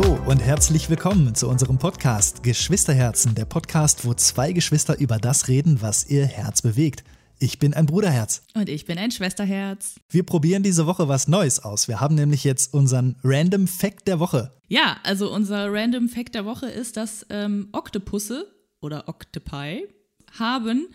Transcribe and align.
Hallo 0.00 0.16
und 0.26 0.38
herzlich 0.38 0.88
willkommen 0.88 1.34
zu 1.34 1.48
unserem 1.48 1.76
Podcast 1.76 2.44
Geschwisterherzen, 2.44 3.34
der 3.34 3.46
Podcast, 3.46 4.04
wo 4.04 4.14
zwei 4.14 4.52
Geschwister 4.52 4.96
über 4.96 5.18
das 5.18 5.48
reden, 5.48 5.82
was 5.82 6.08
ihr 6.08 6.24
Herz 6.24 6.62
bewegt. 6.62 7.02
Ich 7.40 7.58
bin 7.58 7.74
ein 7.74 7.86
Bruderherz. 7.86 8.44
Und 8.54 8.68
ich 8.68 8.84
bin 8.84 8.96
ein 8.96 9.10
Schwesterherz. 9.10 9.96
Wir 10.08 10.22
probieren 10.22 10.62
diese 10.62 10.86
Woche 10.86 11.08
was 11.08 11.26
Neues 11.26 11.58
aus. 11.58 11.88
Wir 11.88 12.00
haben 12.00 12.14
nämlich 12.14 12.44
jetzt 12.44 12.72
unseren 12.72 13.16
Random 13.24 13.66
Fact 13.66 14.06
der 14.06 14.20
Woche. 14.20 14.52
Ja, 14.68 14.98
also 15.02 15.32
unser 15.34 15.66
Random 15.72 16.08
Fact 16.08 16.36
der 16.36 16.44
Woche 16.44 16.66
ist, 16.68 16.96
dass 16.96 17.26
ähm, 17.28 17.68
Oktopusse 17.72 18.46
oder 18.80 19.08
Octopi 19.08 19.84
haben 20.38 20.86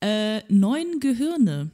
äh, 0.00 0.40
neun 0.50 0.98
Gehirne. 1.00 1.72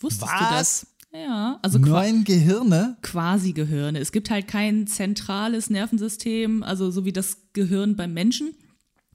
Wusstest 0.00 0.32
Was? 0.32 0.38
du 0.38 0.54
das? 0.54 0.86
Ja, 1.14 1.58
also 1.62 1.78
Neun 1.78 2.24
Gehirne? 2.24 2.96
quasi 3.02 3.52
Gehirne. 3.52 4.00
Es 4.00 4.10
gibt 4.10 4.30
halt 4.30 4.48
kein 4.48 4.86
zentrales 4.86 5.70
Nervensystem, 5.70 6.62
also 6.62 6.90
so 6.90 7.04
wie 7.04 7.12
das 7.12 7.38
Gehirn 7.52 7.94
beim 7.94 8.12
Menschen, 8.12 8.54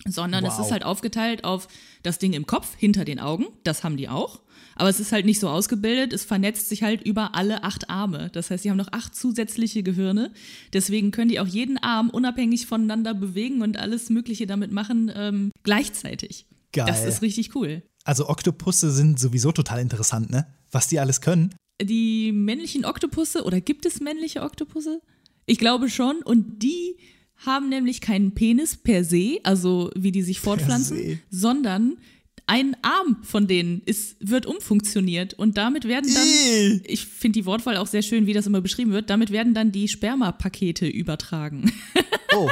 sondern 0.07 0.45
es 0.45 0.57
Wow. 0.57 0.65
ist 0.65 0.71
halt 0.71 0.85
aufgeteilt 0.85 1.43
auf 1.43 1.67
das 2.03 2.17
Ding 2.17 2.31
im 2.31 2.45
Kopf, 2.47 2.73
hinter 2.77 3.03
den 3.03 3.19
Augen, 3.19 3.47
das 3.65 3.83
haben 3.83 3.97
die 3.97 4.07
auch. 4.07 4.41
Aber 4.75 4.87
es 4.87 5.01
ist 5.01 5.11
halt 5.11 5.25
nicht 5.25 5.41
so 5.41 5.49
ausgebildet, 5.49 6.13
es 6.13 6.23
vernetzt 6.23 6.69
sich 6.69 6.83
halt 6.83 7.01
über 7.01 7.35
alle 7.35 7.63
acht 7.65 7.89
Arme. 7.89 8.29
Das 8.31 8.49
heißt, 8.49 8.63
sie 8.63 8.69
haben 8.69 8.77
noch 8.77 8.93
acht 8.93 9.13
zusätzliche 9.13 9.83
Gehirne. 9.83 10.31
Deswegen 10.71 11.11
können 11.11 11.27
die 11.27 11.41
auch 11.41 11.47
jeden 11.47 11.77
Arm 11.77 12.09
unabhängig 12.09 12.65
voneinander 12.65 13.13
bewegen 13.13 13.61
und 13.61 13.75
alles 13.77 14.09
Mögliche 14.09 14.47
damit 14.47 14.71
machen 14.71 15.11
ähm, 15.13 15.51
gleichzeitig. 15.63 16.45
Geil. 16.71 16.85
Das 16.87 17.03
ist 17.03 17.21
richtig 17.21 17.55
cool. 17.55 17.83
Also 18.05 18.29
Oktopusse 18.29 18.89
sind 18.91 19.19
sowieso 19.19 19.51
total 19.51 19.79
interessant, 19.81 20.29
ne? 20.29 20.47
Was 20.71 20.87
die 20.87 20.99
alles 21.01 21.19
können. 21.19 21.53
Die 21.81 22.31
männlichen 22.31 22.85
Oktopusse 22.85 23.43
oder 23.43 23.61
gibt 23.61 23.85
es 23.85 23.99
männliche 24.01 24.41
Oktopusse? 24.43 25.01
Ich 25.45 25.57
glaube 25.57 25.89
schon. 25.89 26.21
Und 26.23 26.61
die 26.63 26.95
haben 27.37 27.69
nämlich 27.69 28.01
keinen 28.01 28.33
Penis 28.33 28.75
per 28.77 29.03
se, 29.03 29.37
also 29.43 29.91
wie 29.95 30.11
die 30.11 30.21
sich 30.21 30.39
fortpflanzen, 30.39 31.21
sondern 31.29 31.97
ein 32.47 32.75
Arm 32.81 33.17
von 33.23 33.47
denen 33.47 33.81
ist, 33.85 34.17
wird 34.19 34.45
umfunktioniert 34.47 35.35
und 35.35 35.55
damit 35.57 35.85
werden 35.87 36.11
dann, 36.13 36.27
Ih. 36.27 36.81
ich 36.85 37.05
finde 37.05 37.39
die 37.39 37.45
Wortwahl 37.45 37.77
auch 37.77 37.85
sehr 37.87 38.01
schön, 38.01 38.25
wie 38.25 38.33
das 38.33 38.47
immer 38.47 38.59
beschrieben 38.59 38.91
wird, 38.91 39.09
damit 39.11 39.31
werden 39.31 39.53
dann 39.53 39.71
die 39.71 39.87
Spermapakete 39.87 40.87
übertragen. 40.87 41.71
Oh. 42.35 42.47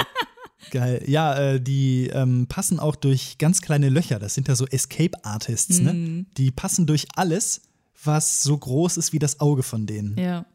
Geil. 0.71 1.03
Ja, 1.07 1.37
äh, 1.53 1.61
die 1.61 2.09
ähm, 2.11 2.47
passen 2.47 2.79
auch 2.79 2.95
durch 2.95 3.37
ganz 3.37 3.61
kleine 3.61 3.89
Löcher. 3.89 4.17
Das 4.17 4.33
sind 4.33 4.47
ja 4.47 4.55
so 4.55 4.65
Escape 4.65 5.23
Artists, 5.23 5.79
Mhm. 5.79 5.85
ne? 5.85 6.25
Die 6.37 6.49
passen 6.49 6.87
durch 6.87 7.05
alles, 7.15 7.61
was 8.03 8.43
so 8.43 8.57
groß 8.57 8.97
ist 8.97 9.13
wie 9.13 9.19
das 9.19 9.39
Auge 9.39 9.63
von 9.63 9.85
denen. 9.85 10.17
ja. 10.17 10.45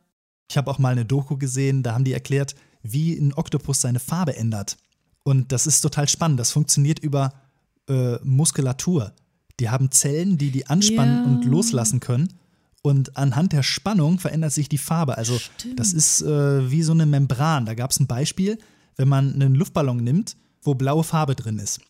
Ich 0.51 0.59
habe 0.59 0.71
auch 0.71 0.79
mal 0.79 0.91
eine 0.93 1.07
Doku 1.07 1.39
gesehen, 1.39 1.83
da 1.83 1.95
haben 1.95 2.05
die 2.05 2.13
erklärt, 2.13 2.55
wie 2.83 3.15
ein 3.15 3.33
Oktopus 3.33 3.81
seine 3.81 4.01
Farbe 4.01 4.37
ändert. 4.37 4.77
Und 5.25 5.51
das 5.51 5.67
ist 5.67 5.81
total 5.81 6.09
spannend. 6.09 6.39
Das 6.39 6.51
funktioniert 6.51 6.99
über 6.99 7.33
äh, 7.89 8.17
Muskulatur. 8.23 9.13
Die 9.61 9.71
haben 9.71 9.91
Zellen, 9.93 10.37
die 10.37 10.51
die 10.51 10.67
anspannen 10.67 11.17
Ja. 11.19 11.25
und 11.25 11.45
loslassen 11.47 12.01
können. 12.01 12.35
Und 12.83 13.17
anhand 13.17 13.53
der 13.55 13.63
Spannung 13.63 14.19
verändert 14.19 14.53
sich 14.53 14.69
die 14.69 14.77
Farbe. 14.77 15.17
Also 15.17 15.39
Stimmt. 15.39 15.81
das 15.81 15.95
ist 15.95 16.21
äh, 16.21 16.71
wie 16.71 16.83
so 16.83 16.93
eine 16.93 17.07
Membran. 17.07 17.65
Da 17.65 17.73
gab 17.73 17.91
es 17.93 17.99
ein 18.01 18.07
Beispiel, 18.07 18.59
wenn 18.97 19.09
man 19.09 19.33
einen 19.33 19.55
Luftballon 19.55 20.05
nimmt, 20.05 20.37
wo 20.63 20.75
blaue 20.75 21.05
Farbe 21.05 21.35
drin 21.35 21.59
ist. 21.61 21.81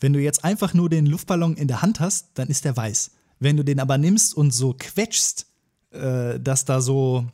Wenn 0.00 0.14
du 0.14 0.18
jetzt 0.20 0.42
einfach 0.42 0.74
nur 0.74 0.88
den 0.88 1.06
Luftballon 1.06 1.54
in 1.56 1.68
der 1.68 1.80
Hand 1.82 2.00
hast, 2.00 2.30
dann 2.34 2.48
ist 2.48 2.64
der 2.64 2.76
weiß. 2.76 3.12
Wenn 3.40 3.56
du 3.56 3.64
den 3.64 3.80
aber 3.80 3.98
nimmst 3.98 4.34
und 4.34 4.52
so 4.52 4.74
quetschst, 4.78 5.46
äh, 5.90 6.38
dass 6.38 6.64
da 6.64 6.80
so, 6.80 7.26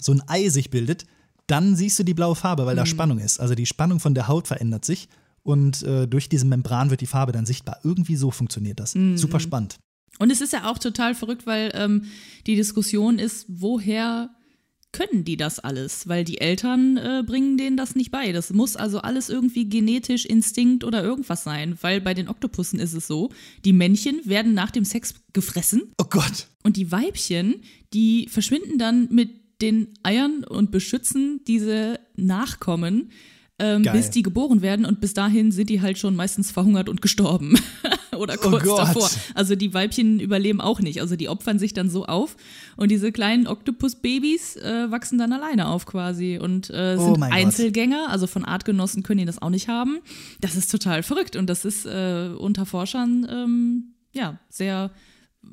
so 0.00 0.12
ein 0.12 0.22
Ei 0.28 0.48
sich 0.48 0.70
bildet, 0.70 1.06
dann 1.46 1.74
siehst 1.74 1.98
du 1.98 2.04
die 2.04 2.14
blaue 2.14 2.36
Farbe, 2.36 2.64
weil 2.66 2.76
da 2.76 2.86
Spannung 2.86 3.18
ist. 3.18 3.40
Also 3.40 3.56
die 3.56 3.66
Spannung 3.66 3.98
von 3.98 4.14
der 4.14 4.28
Haut 4.28 4.46
verändert 4.46 4.84
sich 4.84 5.08
und 5.42 5.82
äh, 5.82 6.06
durch 6.06 6.28
diese 6.28 6.46
Membran 6.46 6.90
wird 6.90 7.00
die 7.00 7.06
Farbe 7.06 7.32
dann 7.32 7.46
sichtbar. 7.46 7.80
Irgendwie 7.82 8.14
so 8.14 8.30
funktioniert 8.30 8.78
das. 8.78 8.94
Super 9.16 9.40
spannend. 9.40 9.78
Und 10.18 10.30
es 10.30 10.40
ist 10.40 10.52
ja 10.52 10.70
auch 10.70 10.78
total 10.78 11.14
verrückt, 11.14 11.46
weil 11.46 11.72
ähm, 11.74 12.04
die 12.46 12.54
Diskussion 12.54 13.18
ist, 13.18 13.46
woher 13.48 14.30
können 14.92 15.24
die 15.24 15.36
das 15.36 15.58
alles? 15.60 16.08
Weil 16.08 16.24
die 16.24 16.40
Eltern 16.40 16.96
äh, 16.96 17.22
bringen 17.24 17.56
denen 17.56 17.76
das 17.76 17.94
nicht 17.94 18.10
bei. 18.10 18.32
Das 18.32 18.52
muss 18.52 18.76
also 18.76 18.98
alles 18.98 19.28
irgendwie 19.28 19.68
genetisch, 19.68 20.24
Instinkt 20.26 20.84
oder 20.84 21.02
irgendwas 21.02 21.44
sein. 21.44 21.78
Weil 21.80 22.00
bei 22.00 22.14
den 22.14 22.28
Oktopussen 22.28 22.78
ist 22.80 22.94
es 22.94 23.06
so, 23.06 23.30
die 23.64 23.72
Männchen 23.72 24.20
werden 24.24 24.54
nach 24.54 24.70
dem 24.70 24.84
Sex 24.84 25.14
gefressen 25.32 25.82
Oh 26.00 26.04
Gott. 26.08 26.48
und 26.62 26.76
die 26.76 26.90
Weibchen, 26.90 27.62
die 27.94 28.26
verschwinden 28.28 28.78
dann 28.78 29.08
mit 29.12 29.30
den 29.62 29.88
Eiern 30.02 30.44
und 30.44 30.70
beschützen 30.70 31.40
diese 31.46 32.00
Nachkommen, 32.16 33.10
ähm, 33.60 33.82
bis 33.92 34.10
die 34.10 34.22
geboren 34.22 34.62
werden. 34.62 34.84
Und 34.86 35.00
bis 35.00 35.14
dahin 35.14 35.52
sind 35.52 35.70
die 35.70 35.80
halt 35.80 35.98
schon 35.98 36.16
meistens 36.16 36.50
verhungert 36.50 36.88
und 36.88 37.02
gestorben. 37.02 37.54
Oder 38.16 38.34
Oh 38.38 38.50
kurz 38.50 38.64
Gott. 38.64 38.78
davor. 38.78 39.08
Also 39.34 39.54
die 39.54 39.72
Weibchen 39.72 40.18
überleben 40.20 40.60
auch 40.60 40.80
nicht. 40.80 41.00
Also 41.00 41.14
die 41.16 41.28
opfern 41.28 41.58
sich 41.58 41.72
dann 41.72 41.88
so 41.88 42.06
auf. 42.06 42.36
Und 42.76 42.90
diese 42.90 43.12
kleinen 43.12 43.46
Oktopus-Babys 43.46 44.56
äh, 44.56 44.90
wachsen 44.90 45.18
dann 45.18 45.32
alleine 45.32 45.68
auf 45.68 45.86
quasi 45.86 46.38
und 46.42 46.70
äh, 46.70 46.96
Oh 46.98 47.04
sind 47.04 47.20
Gott. 47.20 47.32
Einzelgänger. 47.32 48.08
Also 48.10 48.26
von 48.26 48.44
Artgenossen 48.44 49.02
können 49.02 49.18
die 49.18 49.24
das 49.26 49.40
auch 49.40 49.50
nicht 49.50 49.68
haben. 49.68 49.98
Das 50.40 50.56
ist 50.56 50.70
total 50.70 51.02
verrückt. 51.02 51.36
Und 51.36 51.48
das 51.48 51.64
ist 51.64 51.86
äh, 51.86 52.30
unter 52.36 52.66
Forschern 52.66 53.26
ähm, 53.30 53.84
ja 54.12 54.38
sehr 54.48 54.90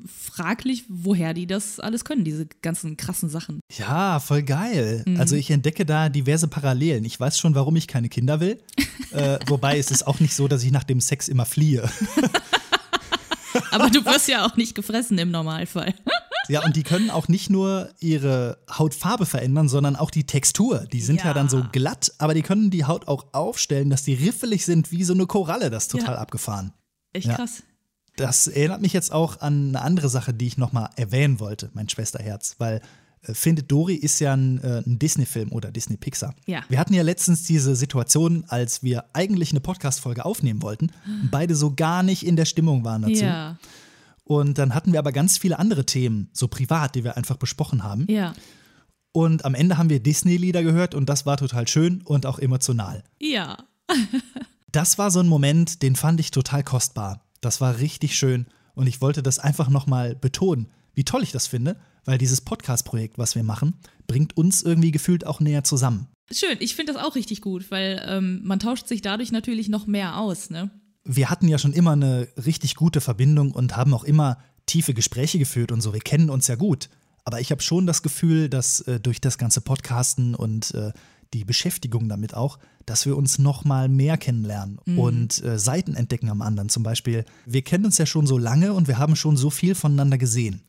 fraglich, 0.06 0.84
woher 0.88 1.34
die 1.34 1.46
das 1.46 1.80
alles 1.80 2.04
können, 2.04 2.24
diese 2.24 2.46
ganzen 2.62 2.96
krassen 2.96 3.28
Sachen. 3.28 3.60
Ja, 3.76 4.20
voll 4.20 4.42
geil. 4.42 5.02
Mhm. 5.06 5.18
Also 5.20 5.34
ich 5.36 5.50
entdecke 5.50 5.86
da 5.86 6.08
diverse 6.08 6.48
Parallelen. 6.48 7.04
Ich 7.04 7.18
weiß 7.18 7.38
schon, 7.38 7.54
warum 7.54 7.76
ich 7.76 7.88
keine 7.88 8.08
Kinder 8.08 8.40
will. 8.40 8.60
äh, 9.12 9.38
wobei 9.46 9.78
es 9.78 9.90
ist 9.90 10.06
auch 10.06 10.20
nicht 10.20 10.34
so, 10.34 10.46
dass 10.48 10.62
ich 10.62 10.72
nach 10.72 10.84
dem 10.84 11.00
Sex 11.00 11.28
immer 11.28 11.46
fliehe. 11.46 11.88
Aber 13.70 13.88
du 13.90 14.04
wirst 14.04 14.28
ja 14.28 14.46
auch 14.46 14.56
nicht 14.56 14.74
gefressen 14.74 15.18
im 15.18 15.30
Normalfall. 15.30 15.94
Ja, 16.50 16.64
und 16.64 16.76
die 16.76 16.82
können 16.82 17.10
auch 17.10 17.28
nicht 17.28 17.50
nur 17.50 17.90
ihre 18.00 18.56
Hautfarbe 18.70 19.26
verändern, 19.26 19.68
sondern 19.68 19.96
auch 19.96 20.10
die 20.10 20.24
Textur. 20.24 20.86
Die 20.90 21.02
sind 21.02 21.18
ja, 21.18 21.26
Ja. 21.26 21.34
dann 21.34 21.50
so 21.50 21.62
glatt, 21.72 22.10
aber 22.16 22.32
die 22.32 22.40
können 22.40 22.70
die 22.70 22.86
Haut 22.86 23.06
auch 23.06 23.26
aufstellen, 23.34 23.90
dass 23.90 24.02
die 24.04 24.14
riffelig 24.14 24.64
sind 24.64 24.90
wie 24.90 25.04
so 25.04 25.12
eine 25.12 25.26
Koralle. 25.26 25.68
Das 25.68 25.82
ist 25.84 25.90
total 25.90 26.14
Ja. 26.14 26.20
abgefahren. 26.22 26.72
Echt 27.12 27.26
Ja. 27.26 27.34
krass. 27.34 27.64
Das 28.20 28.46
erinnert 28.46 28.80
mich 28.80 28.92
jetzt 28.92 29.12
auch 29.12 29.40
an 29.40 29.68
eine 29.68 29.82
andere 29.82 30.08
Sache, 30.08 30.34
die 30.34 30.46
ich 30.46 30.58
nochmal 30.58 30.90
erwähnen 30.96 31.40
wollte, 31.40 31.70
mein 31.74 31.88
Schwesterherz, 31.88 32.56
weil 32.58 32.80
äh, 33.22 33.34
Findet 33.34 33.70
Dory 33.70 33.94
ist 33.94 34.18
ja 34.20 34.34
ein, 34.34 34.62
äh, 34.62 34.82
ein 34.86 34.98
Disney-Film 34.98 35.52
oder 35.52 35.70
Disney-Pixar. 35.70 36.34
Ja. 36.46 36.62
Wir 36.68 36.78
hatten 36.78 36.94
ja 36.94 37.02
letztens 37.02 37.44
diese 37.44 37.76
Situation, 37.76 38.44
als 38.48 38.82
wir 38.82 39.04
eigentlich 39.12 39.50
eine 39.52 39.60
Podcast-Folge 39.60 40.24
aufnehmen 40.24 40.62
wollten 40.62 40.90
beide 41.30 41.54
so 41.54 41.74
gar 41.74 42.02
nicht 42.02 42.26
in 42.26 42.36
der 42.36 42.44
Stimmung 42.44 42.84
waren 42.84 43.02
dazu. 43.02 43.24
Ja, 43.24 43.56
Und 44.24 44.58
dann 44.58 44.74
hatten 44.74 44.92
wir 44.92 44.98
aber 44.98 45.12
ganz 45.12 45.38
viele 45.38 45.58
andere 45.58 45.86
Themen, 45.86 46.28
so 46.32 46.48
privat, 46.48 46.94
die 46.94 47.04
wir 47.04 47.16
einfach 47.16 47.36
besprochen 47.36 47.82
haben. 47.84 48.06
ja, 48.08 48.34
Und 49.12 49.44
am 49.44 49.54
Ende 49.54 49.78
haben 49.78 49.90
wir 49.90 50.00
Disney-Lieder 50.00 50.62
gehört 50.62 50.94
und 50.94 51.08
das 51.08 51.24
war 51.24 51.36
total 51.36 51.66
schön 51.68 52.02
und 52.02 52.26
auch 52.26 52.38
emotional. 52.38 53.04
ja. 53.20 53.58
Das 54.70 54.98
war 54.98 55.10
so 55.10 55.20
ein 55.20 55.28
Moment, 55.28 55.82
den 55.82 55.96
fand 55.96 56.20
ich 56.20 56.30
total 56.30 56.62
kostbar. 56.62 57.24
Das 57.40 57.60
war 57.60 57.78
richtig 57.78 58.16
schön 58.16 58.46
und 58.74 58.86
ich 58.86 59.00
wollte 59.00 59.22
das 59.22 59.38
einfach 59.38 59.68
nochmal 59.68 60.14
betonen, 60.14 60.68
wie 60.94 61.04
toll 61.04 61.22
ich 61.22 61.32
das 61.32 61.46
finde, 61.46 61.76
weil 62.04 62.18
dieses 62.18 62.40
Podcast-Projekt, 62.40 63.18
was 63.18 63.34
wir 63.34 63.44
machen, 63.44 63.74
bringt 64.06 64.36
uns 64.36 64.62
irgendwie 64.62 64.90
gefühlt 64.90 65.26
auch 65.26 65.40
näher 65.40 65.64
zusammen. 65.64 66.08
Schön, 66.30 66.56
ich 66.60 66.74
finde 66.74 66.92
das 66.92 67.02
auch 67.02 67.14
richtig 67.14 67.40
gut, 67.40 67.70
weil 67.70 68.04
ähm, 68.06 68.40
man 68.44 68.58
tauscht 68.58 68.86
sich 68.86 69.00
dadurch 69.00 69.32
natürlich 69.32 69.68
noch 69.68 69.86
mehr 69.86 70.18
aus, 70.18 70.50
ne? 70.50 70.70
Wir 71.04 71.30
hatten 71.30 71.48
ja 71.48 71.58
schon 71.58 71.72
immer 71.72 71.92
eine 71.92 72.28
richtig 72.44 72.74
gute 72.74 73.00
Verbindung 73.00 73.52
und 73.52 73.76
haben 73.76 73.94
auch 73.94 74.04
immer 74.04 74.38
tiefe 74.66 74.92
Gespräche 74.92 75.38
geführt 75.38 75.72
und 75.72 75.80
so. 75.80 75.94
Wir 75.94 76.00
kennen 76.00 76.28
uns 76.28 76.48
ja 76.48 76.56
gut. 76.56 76.90
Aber 77.24 77.40
ich 77.40 77.50
habe 77.50 77.62
schon 77.62 77.86
das 77.86 78.02
Gefühl, 78.02 78.48
dass 78.48 78.80
äh, 78.82 79.00
durch 79.00 79.20
das 79.20 79.38
ganze 79.38 79.60
Podcasten 79.60 80.34
und 80.34 80.74
äh, 80.74 80.92
die 81.34 81.44
Beschäftigung 81.44 82.08
damit 82.08 82.34
auch, 82.34 82.58
dass 82.86 83.06
wir 83.06 83.16
uns 83.16 83.38
noch 83.38 83.64
mal 83.64 83.88
mehr 83.88 84.16
kennenlernen 84.16 84.78
und 84.96 85.42
äh, 85.44 85.58
Seiten 85.58 85.94
entdecken 85.94 86.30
am 86.30 86.42
anderen. 86.42 86.68
Zum 86.68 86.82
Beispiel, 86.82 87.24
wir 87.44 87.62
kennen 87.62 87.84
uns 87.84 87.98
ja 87.98 88.06
schon 88.06 88.26
so 88.26 88.38
lange 88.38 88.72
und 88.72 88.88
wir 88.88 88.98
haben 88.98 89.16
schon 89.16 89.36
so 89.36 89.50
viel 89.50 89.74
voneinander 89.74 90.18
gesehen. 90.18 90.62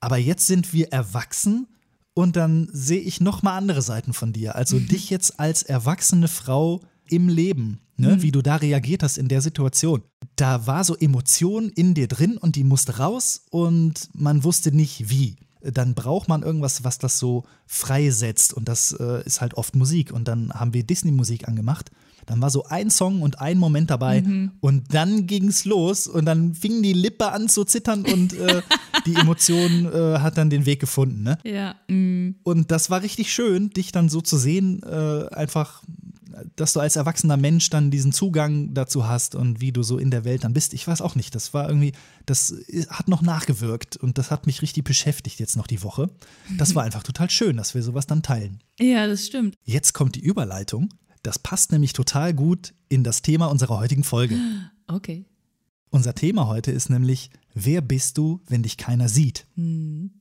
Aber 0.00 0.16
jetzt 0.16 0.46
sind 0.46 0.72
wir 0.72 0.92
erwachsen 0.92 1.66
und 2.14 2.36
dann 2.36 2.68
sehe 2.72 3.00
ich 3.00 3.20
noch 3.20 3.42
mal 3.42 3.56
andere 3.56 3.82
Seiten 3.82 4.12
von 4.12 4.32
dir. 4.32 4.54
Also 4.54 4.78
dich 4.78 5.10
jetzt 5.10 5.40
als 5.40 5.62
erwachsene 5.62 6.28
Frau 6.28 6.80
im 7.08 7.28
Leben, 7.28 7.80
ne, 7.96 8.22
wie 8.22 8.32
du 8.32 8.42
da 8.42 8.56
reagiert 8.56 9.02
hast 9.02 9.18
in 9.18 9.28
der 9.28 9.40
Situation. 9.40 10.02
Da 10.36 10.66
war 10.66 10.84
so 10.84 10.96
Emotion 10.96 11.70
in 11.70 11.94
dir 11.94 12.08
drin 12.08 12.36
und 12.36 12.56
die 12.56 12.64
musste 12.64 12.98
raus 12.98 13.42
und 13.50 14.08
man 14.14 14.44
wusste 14.44 14.72
nicht 14.72 15.10
wie. 15.10 15.36
Dann 15.62 15.94
braucht 15.94 16.28
man 16.28 16.42
irgendwas, 16.42 16.84
was 16.84 16.98
das 16.98 17.18
so 17.18 17.44
freisetzt 17.66 18.54
und 18.54 18.68
das 18.68 18.92
äh, 18.92 19.22
ist 19.24 19.40
halt 19.40 19.54
oft 19.54 19.76
Musik. 19.76 20.12
Und 20.12 20.28
dann 20.28 20.52
haben 20.52 20.74
wir 20.74 20.82
Disney-Musik 20.82 21.48
angemacht. 21.48 21.90
Dann 22.26 22.40
war 22.40 22.50
so 22.50 22.64
ein 22.66 22.90
Song 22.90 23.22
und 23.22 23.40
ein 23.40 23.58
Moment 23.58 23.90
dabei 23.90 24.22
und 24.60 24.94
dann 24.94 25.26
ging's 25.26 25.64
los 25.64 26.06
und 26.06 26.26
dann 26.26 26.54
fing 26.54 26.82
die 26.82 26.92
Lippe 26.92 27.32
an 27.32 27.48
zu 27.48 27.64
zittern 27.64 28.04
und 28.04 28.34
äh, 28.34 28.62
die 29.06 29.14
Emotion 29.14 29.86
äh, 29.92 30.18
hat 30.18 30.38
dann 30.38 30.48
den 30.50 30.64
Weg 30.64 30.80
gefunden. 30.80 31.22
Ne? 31.24 31.38
Ja, 31.44 31.74
mm, 31.88 32.36
Und 32.44 32.70
das 32.70 32.88
war 32.88 33.02
richtig 33.02 33.32
schön, 33.32 33.70
dich 33.70 33.90
dann 33.90 34.08
so 34.08 34.20
zu 34.20 34.36
sehen, 34.36 34.82
äh, 34.84 35.26
einfach 35.34 35.82
dass 36.56 36.72
du 36.72 36.80
als 36.80 36.96
erwachsener 36.96 37.36
Mensch 37.36 37.70
dann 37.70 37.90
diesen 37.90 38.12
Zugang 38.12 38.74
dazu 38.74 39.06
hast 39.06 39.34
und 39.34 39.60
wie 39.60 39.72
du 39.72 39.82
so 39.82 39.98
in 39.98 40.10
der 40.10 40.24
Welt 40.24 40.44
dann 40.44 40.52
bist. 40.52 40.74
Ich 40.74 40.86
weiß 40.86 41.00
auch 41.00 41.14
nicht. 41.14 41.34
Das 41.34 41.54
war 41.54 41.68
irgendwie, 41.68 41.92
das 42.26 42.54
hat 42.88 43.08
noch 43.08 43.22
nachgewirkt 43.22 43.96
und 43.96 44.18
das 44.18 44.30
hat 44.30 44.46
mich 44.46 44.62
richtig 44.62 44.84
beschäftigt 44.84 45.40
jetzt 45.40 45.56
noch 45.56 45.66
die 45.66 45.82
Woche. 45.82 46.10
Das 46.58 46.74
war 46.74 46.82
einfach 46.84 47.02
total 47.02 47.30
schön, 47.30 47.56
dass 47.56 47.74
wir 47.74 47.82
sowas 47.82 48.06
dann 48.06 48.22
teilen. 48.22 48.60
Ja, 48.78 49.06
das 49.06 49.26
stimmt. 49.26 49.56
Jetzt 49.64 49.92
kommt 49.92 50.16
die 50.16 50.20
Überleitung. 50.20 50.90
Das 51.22 51.38
passt 51.38 51.72
nämlich 51.72 51.92
total 51.92 52.34
gut 52.34 52.74
in 52.88 53.04
das 53.04 53.22
Thema 53.22 53.46
unserer 53.46 53.78
heutigen 53.78 54.04
Folge. 54.04 54.36
Okay. 54.92 55.24
Unser 55.90 56.16
Thema 56.16 56.48
heute 56.48 56.72
ist 56.72 56.90
nämlich, 56.90 57.30
wer 57.54 57.80
bist 57.80 58.18
du, 58.18 58.40
wenn 58.48 58.64
dich 58.64 58.76
keiner 58.76 59.08
sieht? 59.08 59.46
Hm. 59.54 60.19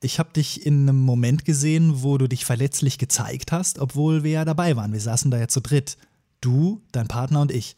Ich 0.00 0.18
habe 0.18 0.32
dich 0.32 0.66
in 0.66 0.88
einem 0.88 1.00
Moment 1.00 1.44
gesehen, 1.44 2.02
wo 2.02 2.18
du 2.18 2.28
dich 2.28 2.44
verletzlich 2.44 2.98
gezeigt 2.98 3.52
hast, 3.52 3.78
obwohl 3.78 4.22
wir 4.22 4.30
ja 4.30 4.44
dabei 4.44 4.76
waren. 4.76 4.92
Wir 4.92 5.00
saßen 5.00 5.30
da 5.30 5.38
ja 5.38 5.48
zu 5.48 5.60
dritt. 5.60 5.96
Du, 6.40 6.82
dein 6.92 7.08
Partner 7.08 7.40
und 7.40 7.50
ich. 7.50 7.76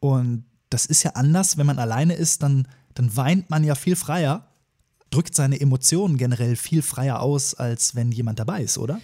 Und 0.00 0.44
das 0.70 0.84
ist 0.86 1.02
ja 1.02 1.12
anders, 1.12 1.56
wenn 1.56 1.66
man 1.66 1.78
alleine 1.78 2.14
ist, 2.14 2.42
dann, 2.42 2.68
dann 2.94 3.16
weint 3.16 3.48
man 3.50 3.64
ja 3.64 3.74
viel 3.74 3.96
freier, 3.96 4.48
drückt 5.10 5.34
seine 5.34 5.60
Emotionen 5.60 6.18
generell 6.18 6.56
viel 6.56 6.82
freier 6.82 7.20
aus, 7.20 7.54
als 7.54 7.94
wenn 7.94 8.12
jemand 8.12 8.38
dabei 8.38 8.62
ist, 8.62 8.76
oder? 8.76 9.00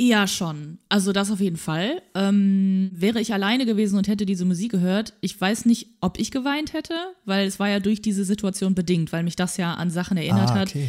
Ja, 0.00 0.28
schon. 0.28 0.78
Also 0.88 1.12
das 1.12 1.30
auf 1.32 1.40
jeden 1.40 1.56
Fall. 1.56 2.00
Ähm, 2.14 2.88
wäre 2.94 3.20
ich 3.20 3.32
alleine 3.32 3.66
gewesen 3.66 3.98
und 3.98 4.06
hätte 4.06 4.26
diese 4.26 4.44
Musik 4.44 4.70
gehört, 4.70 5.12
ich 5.20 5.38
weiß 5.40 5.64
nicht, 5.66 5.88
ob 6.00 6.20
ich 6.20 6.30
geweint 6.30 6.72
hätte, 6.72 6.94
weil 7.24 7.48
es 7.48 7.58
war 7.58 7.68
ja 7.68 7.80
durch 7.80 8.00
diese 8.00 8.24
Situation 8.24 8.76
bedingt, 8.76 9.12
weil 9.12 9.24
mich 9.24 9.34
das 9.34 9.56
ja 9.56 9.74
an 9.74 9.90
Sachen 9.90 10.16
erinnert 10.16 10.50
Ah, 10.50 10.54
hat, 10.54 10.68
okay. 10.68 10.88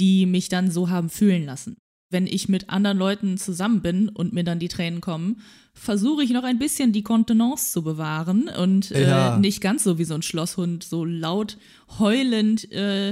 die 0.00 0.26
mich 0.26 0.48
dann 0.48 0.72
so 0.72 0.90
haben 0.90 1.08
fühlen 1.08 1.46
lassen. 1.46 1.76
Wenn 2.10 2.26
ich 2.26 2.48
mit 2.48 2.70
anderen 2.70 2.96
Leuten 2.98 3.36
zusammen 3.36 3.82
bin 3.82 4.08
und 4.08 4.32
mir 4.32 4.42
dann 4.44 4.58
die 4.58 4.68
Tränen 4.68 5.00
kommen, 5.02 5.42
versuche 5.74 6.24
ich 6.24 6.30
noch 6.30 6.42
ein 6.42 6.58
bisschen 6.58 6.92
die 6.92 7.02
Kontenance 7.02 7.70
zu 7.72 7.82
bewahren 7.82 8.48
und 8.48 8.90
äh, 8.92 9.08
Ja. 9.08 9.38
nicht 9.38 9.60
ganz 9.60 9.84
so 9.84 9.98
wie 9.98 10.04
so 10.04 10.14
ein 10.14 10.22
Schlosshund, 10.22 10.82
so 10.84 11.04
laut 11.04 11.58
heulend, 11.98 12.70
äh, 12.72 13.10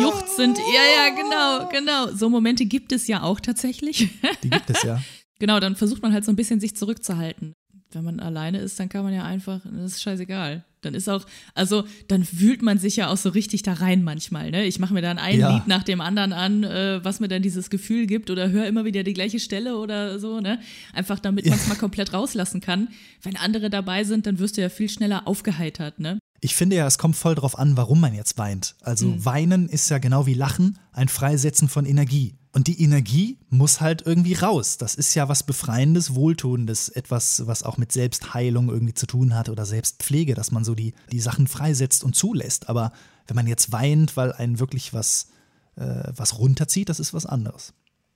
juchzend. 0.00 0.56
Ja, 0.58 0.64
ja, 0.96 1.14
genau, 1.14 1.68
genau. 1.70 2.16
So 2.16 2.28
Momente 2.30 2.64
gibt 2.66 2.92
es 2.92 3.06
ja 3.08 3.22
auch 3.22 3.40
tatsächlich. 3.40 4.08
Die 4.42 4.50
gibt 4.50 4.70
es 4.70 4.82
ja. 4.82 5.00
Genau, 5.40 5.60
dann 5.60 5.76
versucht 5.76 6.02
man 6.02 6.12
halt 6.12 6.24
so 6.24 6.32
ein 6.32 6.36
bisschen 6.36 6.58
sich 6.58 6.74
zurückzuhalten. 6.74 7.54
Wenn 7.92 8.02
man 8.04 8.18
alleine 8.18 8.58
ist, 8.58 8.80
dann 8.80 8.88
kann 8.88 9.04
man 9.04 9.14
ja 9.14 9.22
einfach, 9.22 9.60
das 9.64 9.92
ist 9.92 10.02
scheißegal. 10.02 10.64
Dann 10.82 10.94
ist 10.94 11.08
auch, 11.08 11.24
also 11.54 11.84
dann 12.08 12.26
wühlt 12.32 12.62
man 12.62 12.78
sich 12.78 12.96
ja 12.96 13.08
auch 13.08 13.16
so 13.16 13.30
richtig 13.30 13.62
da 13.62 13.74
rein 13.74 14.04
manchmal. 14.04 14.50
Ne? 14.50 14.64
Ich 14.64 14.78
mache 14.78 14.94
mir 14.94 15.02
dann 15.02 15.18
ein 15.18 15.38
Ja. 15.38 15.54
Lied 15.54 15.66
nach 15.66 15.82
dem 15.82 16.00
anderen 16.00 16.32
an, 16.32 16.64
äh, 16.64 17.00
was 17.04 17.20
mir 17.20 17.28
dann 17.28 17.42
dieses 17.42 17.70
Gefühl 17.70 18.06
gibt 18.06 18.30
oder 18.30 18.50
höre 18.50 18.66
immer 18.66 18.84
wieder 18.84 19.02
die 19.02 19.14
gleiche 19.14 19.40
Stelle 19.40 19.76
oder 19.76 20.18
so. 20.18 20.40
Ne? 20.40 20.60
Einfach 20.92 21.18
damit 21.18 21.46
man 21.46 21.58
es 21.58 21.68
mal 21.68 21.76
komplett 21.76 22.12
rauslassen 22.12 22.60
kann. 22.60 22.88
Wenn 23.22 23.36
andere 23.36 23.70
dabei 23.70 24.04
sind, 24.04 24.26
dann 24.26 24.38
wirst 24.38 24.56
du 24.56 24.60
ja 24.60 24.68
viel 24.68 24.88
schneller 24.88 25.26
aufgeheitert. 25.26 25.98
Ne? 26.00 26.18
Ich 26.40 26.54
finde 26.54 26.76
ja, 26.76 26.86
es 26.86 26.98
kommt 26.98 27.16
voll 27.16 27.34
drauf 27.34 27.58
an, 27.58 27.76
warum 27.76 28.00
man 28.00 28.14
jetzt 28.14 28.38
weint. 28.38 28.76
Also 28.82 29.24
weinen 29.24 29.68
ist 29.68 29.88
ja 29.88 29.98
genau 29.98 30.26
wie 30.26 30.34
Lachen, 30.34 30.78
ein 30.92 31.08
Freisetzen 31.08 31.68
von 31.68 31.84
Energie. 31.84 32.36
Und 32.52 32.66
die 32.66 32.82
Energie 32.82 33.38
muss 33.50 33.80
halt 33.80 34.02
irgendwie 34.06 34.34
raus. 34.34 34.78
Das 34.78 34.94
ist 34.94 35.14
ja 35.14 35.28
was 35.28 35.42
Befreiendes, 35.42 36.14
Wohltuendes, 36.14 36.88
etwas, 36.88 37.46
was 37.46 37.62
auch 37.62 37.76
mit 37.76 37.92
Selbstheilung 37.92 38.68
irgendwie 38.68 38.94
zu 38.94 39.06
tun 39.06 39.34
hat 39.34 39.48
oder 39.48 39.66
Selbstpflege, 39.66 40.34
dass 40.34 40.50
man 40.50 40.64
so 40.64 40.74
die, 40.74 40.94
die 41.12 41.20
Sachen 41.20 41.46
freisetzt 41.46 42.04
und 42.04 42.14
zulässt. 42.16 42.68
Aber 42.68 42.92
wenn 43.26 43.36
man 43.36 43.46
jetzt 43.46 43.70
weint, 43.72 44.16
weil 44.16 44.32
einen 44.32 44.58
wirklich 44.60 44.94
was, 44.94 45.28
äh, 45.76 46.04
was 46.14 46.38
runterzieht, 46.38 46.88
das 46.88 47.00
ist 47.00 47.12
was 47.12 47.26
anderes. 47.26 47.74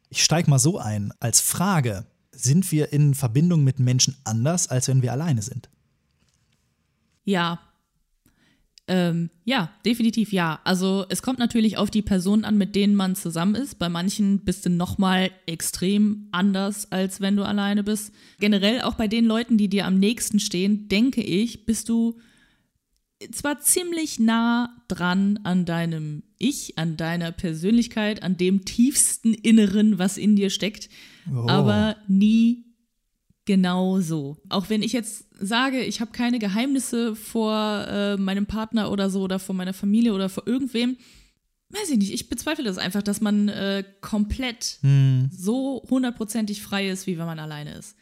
Ich 0.09 0.25
steige 0.25 0.51
mal 0.51 0.59
so 0.59 0.79
ein. 0.79 1.13
Als 1.21 1.41
Frage, 1.41 2.07
sind 2.33 2.73
wir 2.73 2.93
in 2.93 3.15
Verbindung 3.15 3.65
mit 3.65 3.79
Menschen 3.79 4.17
anders, 4.25 4.69
als 4.69 4.89
wenn 4.89 5.03
wir 5.03 5.13
alleine 5.13 5.43
sind? 5.43 5.71
Ja. 7.25 7.61
Ähm, 8.89 9.31
ja, 9.45 9.71
definitiv 9.87 10.33
ja. 10.33 10.61
Also 10.65 11.05
es 11.09 11.23
kommt 11.23 11.39
natürlich 11.39 11.77
auf 11.79 11.89
die 11.91 12.03
Personen 12.03 12.45
an, 12.45 12.59
mit 12.59 12.75
denen 12.75 12.95
man 12.97 13.15
zusammen 13.15 13.55
ist. 13.55 13.79
Bei 13.79 13.89
manchen 13.89 14.41
bist 14.41 14.67
du 14.67 14.71
nochmal 14.71 15.31
extrem 15.47 16.29
anders, 16.33 16.91
als 16.91 17.21
wenn 17.21 17.37
du 17.37 17.45
alleine 17.45 17.85
bist. 17.85 18.13
Generell 18.41 18.83
auch 18.83 18.95
bei 18.95 19.07
den 19.07 19.25
Leuten, 19.25 19.57
die 19.57 19.69
dir 19.69 19.87
am 19.87 19.99
nächsten 19.99 20.41
stehen, 20.41 20.89
denke 20.89 21.23
ich, 21.23 21.65
bist 21.65 21.89
du 21.89 22.19
zwar 23.31 23.61
ziemlich 23.61 24.19
nah 24.19 24.69
dran 24.89 25.39
an 25.45 25.65
deinem 25.65 26.25
Ich, 26.39 26.77
an 26.77 26.97
deiner 26.97 27.31
Persönlichkeit, 27.31 28.25
an 28.25 28.37
dem 28.37 28.65
tiefsten 28.65 29.33
Inneren, 29.33 29.99
was 30.01 30.17
in 30.19 30.35
dir 30.35 30.51
steckt, 30.51 30.89
Oh. 31.31 31.47
aber 31.49 31.97
nie 32.09 32.65
genau 33.45 34.01
so. 34.01 34.39
Auch 34.49 34.71
wenn 34.71 34.83
ich 34.83 34.93
jetzt 34.93 35.27
sage, 35.43 35.81
ich 35.81 36.01
habe 36.01 36.13
keine 36.13 36.39
Geheimnisse 36.39 37.15
vor 37.15 37.87
äh, 37.89 38.17
meinem 38.17 38.47
Partner 38.47 38.91
oder 38.91 39.11
so 39.11 39.23
oder 39.23 39.39
vor 39.39 39.55
meiner 39.55 39.75
Familie 39.75 40.15
oder 40.15 40.29
vor 40.29 40.47
irgendwem, 40.47 40.97
weiß 41.71 41.91
ich 41.91 41.99
nicht, 41.99 42.13
ich 42.13 42.29
bezweifle 42.29 42.65
das 42.65 42.79
einfach, 42.79 43.03
dass 43.03 43.21
man 43.21 43.49
äh, 43.49 43.85
komplett 44.01 44.79
so 45.31 45.83
hundertprozentig 45.91 46.63
frei 46.63 46.89
ist, 46.89 47.07
wie 47.07 47.19
wenn 47.19 47.27
man 47.27 47.39
alleine 47.39 47.75
ist. 47.75 47.97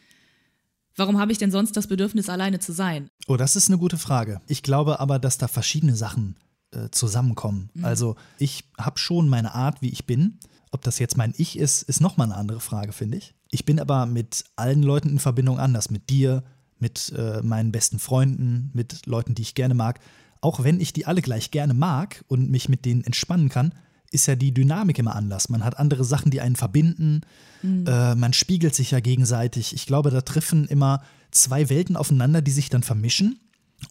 Warum 0.96 1.18
habe 1.18 1.32
ich 1.32 1.38
denn 1.38 1.50
sonst 1.50 1.76
das 1.76 1.86
Bedürfnis, 1.86 2.28
alleine 2.28 2.58
zu 2.58 2.72
sein? 2.72 3.08
Oh, 3.26 3.36
das 3.36 3.56
ist 3.56 3.68
eine 3.68 3.78
gute 3.78 3.96
Frage. 3.96 4.40
Ich 4.48 4.62
glaube 4.62 5.00
aber, 5.00 5.18
dass 5.18 5.38
da 5.38 5.48
verschiedene 5.48 5.94
Sachen 5.96 6.36
äh, 6.72 6.90
zusammenkommen. 6.90 7.70
Also 7.82 8.16
ich 8.38 8.64
habe 8.76 8.98
schon 8.98 9.28
meine 9.28 9.54
Art, 9.54 9.82
wie 9.82 9.88
ich 9.88 10.04
bin. 10.04 10.38
Ob 10.72 10.82
das 10.82 10.98
jetzt 10.98 11.16
mein 11.16 11.32
Ich 11.36 11.58
ist, 11.58 11.82
ist 11.82 12.00
nochmal 12.00 12.26
eine 12.26 12.36
andere 12.36 12.60
Frage, 12.60 12.92
finde 12.92 13.16
ich. 13.18 13.34
Ich 13.50 13.64
bin 13.64 13.80
aber 13.80 14.06
mit 14.06 14.44
allen 14.56 14.82
Leuten 14.82 15.08
in 15.08 15.18
Verbindung 15.18 15.58
anders. 15.58 15.90
Mit 15.90 16.10
dir, 16.10 16.44
mit 16.80 17.12
äh, 17.16 17.42
meinen 17.42 17.72
besten 17.72 17.98
Freunden, 17.98 18.70
mit 18.74 19.06
Leuten, 19.06 19.34
die 19.34 19.42
ich 19.42 19.54
gerne 19.54 19.74
mag. 19.74 20.00
Auch 20.40 20.64
wenn 20.64 20.80
ich 20.80 20.92
die 20.92 21.06
alle 21.06 21.22
gleich 21.22 21.50
gerne 21.50 21.74
mag 21.74 22.24
und 22.28 22.50
mich 22.50 22.68
mit 22.68 22.84
denen 22.84 23.04
entspannen 23.04 23.48
kann, 23.48 23.74
ist 24.10 24.26
ja 24.26 24.34
die 24.34 24.52
Dynamik 24.52 24.98
immer 24.98 25.14
anders. 25.14 25.48
Man 25.48 25.64
hat 25.64 25.78
andere 25.78 26.04
Sachen, 26.04 26.30
die 26.30 26.40
einen 26.40 26.56
verbinden. 26.56 27.20
Äh, 27.62 28.14
man 28.14 28.32
spiegelt 28.32 28.74
sich 28.74 28.90
ja 28.90 29.00
gegenseitig. 29.00 29.74
Ich 29.74 29.86
glaube, 29.86 30.10
da 30.10 30.20
treffen 30.22 30.66
immer 30.66 31.02
zwei 31.30 31.68
Welten 31.68 31.96
aufeinander, 31.96 32.42
die 32.42 32.50
sich 32.50 32.70
dann 32.70 32.82
vermischen. 32.82 33.38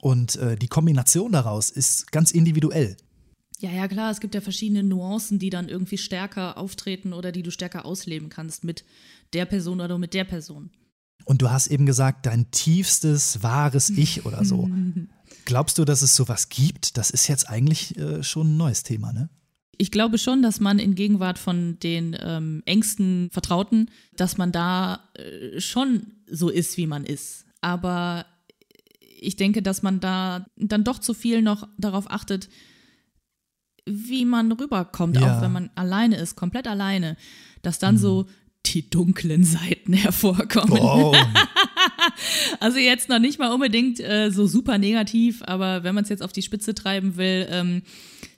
Und 0.01 0.35
äh, 0.35 0.55
die 0.55 0.67
Kombination 0.67 1.31
daraus 1.31 1.69
ist 1.69 2.11
ganz 2.11 2.31
individuell. 2.31 2.97
Ja, 3.59 3.71
ja, 3.71 3.87
klar, 3.87 4.11
es 4.11 4.21
gibt 4.21 4.35
ja 4.35 4.41
verschiedene 4.41 4.83
Nuancen, 4.83 5.37
die 5.37 5.49
dann 5.49 5.67
irgendwie 5.67 5.97
stärker 5.97 6.57
auftreten 6.57 7.11
oder 7.11 7.31
die 7.31 7.43
du 7.43 7.51
stärker 7.51 7.85
ausleben 7.85 8.29
kannst 8.29 8.63
mit 8.63 8.85
der 9.33 9.45
Person 9.45 9.81
oder 9.81 9.97
mit 9.97 10.13
der 10.13 10.23
Person. 10.23 10.69
Und 11.29 11.43
du 11.43 11.51
hast 11.51 11.67
eben 11.67 11.85
gesagt, 11.85 12.25
dein 12.25 12.49
tiefstes, 12.49 13.43
wahres 13.43 13.91
Ich 13.91 14.25
oder 14.25 14.43
so. 14.43 14.67
Glaubst 15.45 15.77
du, 15.77 15.85
dass 15.85 16.01
es 16.01 16.15
sowas 16.15 16.49
gibt? 16.49 16.97
Das 16.97 17.11
ist 17.11 17.27
jetzt 17.27 17.47
eigentlich 17.47 17.95
äh, 17.99 18.23
schon 18.23 18.53
ein 18.55 18.57
neues 18.57 18.81
Thema, 18.81 19.13
ne? 19.13 19.29
Ich 19.77 19.91
glaube 19.91 20.17
schon, 20.17 20.41
dass 20.41 20.59
man 20.59 20.79
in 20.79 20.95
Gegenwart 20.95 21.37
von 21.37 21.77
den 21.83 22.17
ähm, 22.19 22.63
engsten 22.65 23.29
Vertrauten, 23.31 23.91
dass 24.17 24.37
man 24.39 24.51
da 24.51 25.07
äh, 25.13 25.61
schon 25.61 26.07
so 26.27 26.49
ist, 26.49 26.77
wie 26.77 26.87
man 26.87 27.05
ist. 27.05 27.45
Aber 27.61 28.25
ich 29.21 29.35
denke, 29.35 29.61
dass 29.61 29.83
man 29.83 29.99
da 29.99 30.47
dann 30.57 30.83
doch 30.83 30.97
zu 30.97 31.13
viel 31.13 31.43
noch 31.43 31.67
darauf 31.77 32.09
achtet, 32.09 32.49
wie 33.85 34.25
man 34.25 34.51
rüberkommt, 34.51 35.15
Ja. 35.19 35.37
auch 35.37 35.41
wenn 35.43 35.51
man 35.51 35.69
alleine 35.75 36.17
ist, 36.17 36.35
komplett 36.35 36.67
alleine, 36.67 37.17
dass 37.61 37.77
dann 37.77 37.99
so 37.99 38.25
die 38.73 38.89
dunklen 38.89 39.43
Seiten 39.43 39.93
hervorkommen. 39.93 40.79
Oh, 40.79 41.15
Also 42.59 42.77
jetzt 42.79 43.09
noch 43.09 43.19
nicht 43.19 43.39
mal 43.39 43.51
unbedingt 43.53 43.99
äh, 43.99 44.29
so 44.31 44.47
super 44.47 44.77
negativ, 44.77 45.41
aber 45.43 45.83
wenn 45.83 45.95
man 45.95 46.03
es 46.03 46.09
jetzt 46.09 46.21
auf 46.23 46.31
die 46.33 46.41
Spitze 46.41 46.73
treiben 46.75 47.17
will, 47.17 47.47
ähm, 47.49 47.81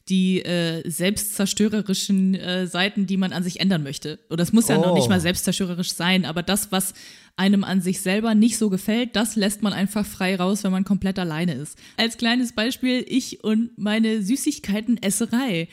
die 0.10 0.42
äh, 0.44 0.88
selbstzerstörerischen 0.90 2.36
äh, 2.36 2.68
Seiten, 2.68 3.06
die 3.08 3.18
man 3.18 3.34
an 3.34 3.44
sich 3.44 3.60
ändern 3.60 3.84
möchte. 3.84 4.20
Oder 4.30 4.44
es 4.44 4.52
muss 4.54 4.68
ja 4.68 4.78
noch 4.78 4.92
Oh. 4.92 4.96
nicht 4.96 5.10
mal 5.10 5.22
selbstzerstörerisch 5.22 5.94
sein, 5.94 6.26
aber 6.26 6.44
das, 6.44 6.72
was 6.72 6.94
einem 7.38 7.64
an 7.64 7.82
sich 7.82 8.02
selber 8.02 8.36
nicht 8.36 8.58
so 8.58 8.70
gefällt, 8.70 9.16
das 9.16 9.36
lässt 9.36 9.62
man 9.62 9.74
einfach 9.74 10.06
frei 10.06 10.36
raus, 10.36 10.64
wenn 10.64 10.72
man 10.72 10.84
komplett 10.86 11.18
alleine 11.18 11.54
ist. 11.54 11.78
Als 11.98 12.18
kleines 12.18 12.54
Beispiel, 12.54 13.06
ich 13.08 13.44
und 13.44 13.78
meine 13.78 14.22
Süßigkeiten-Esserei. 14.22 15.68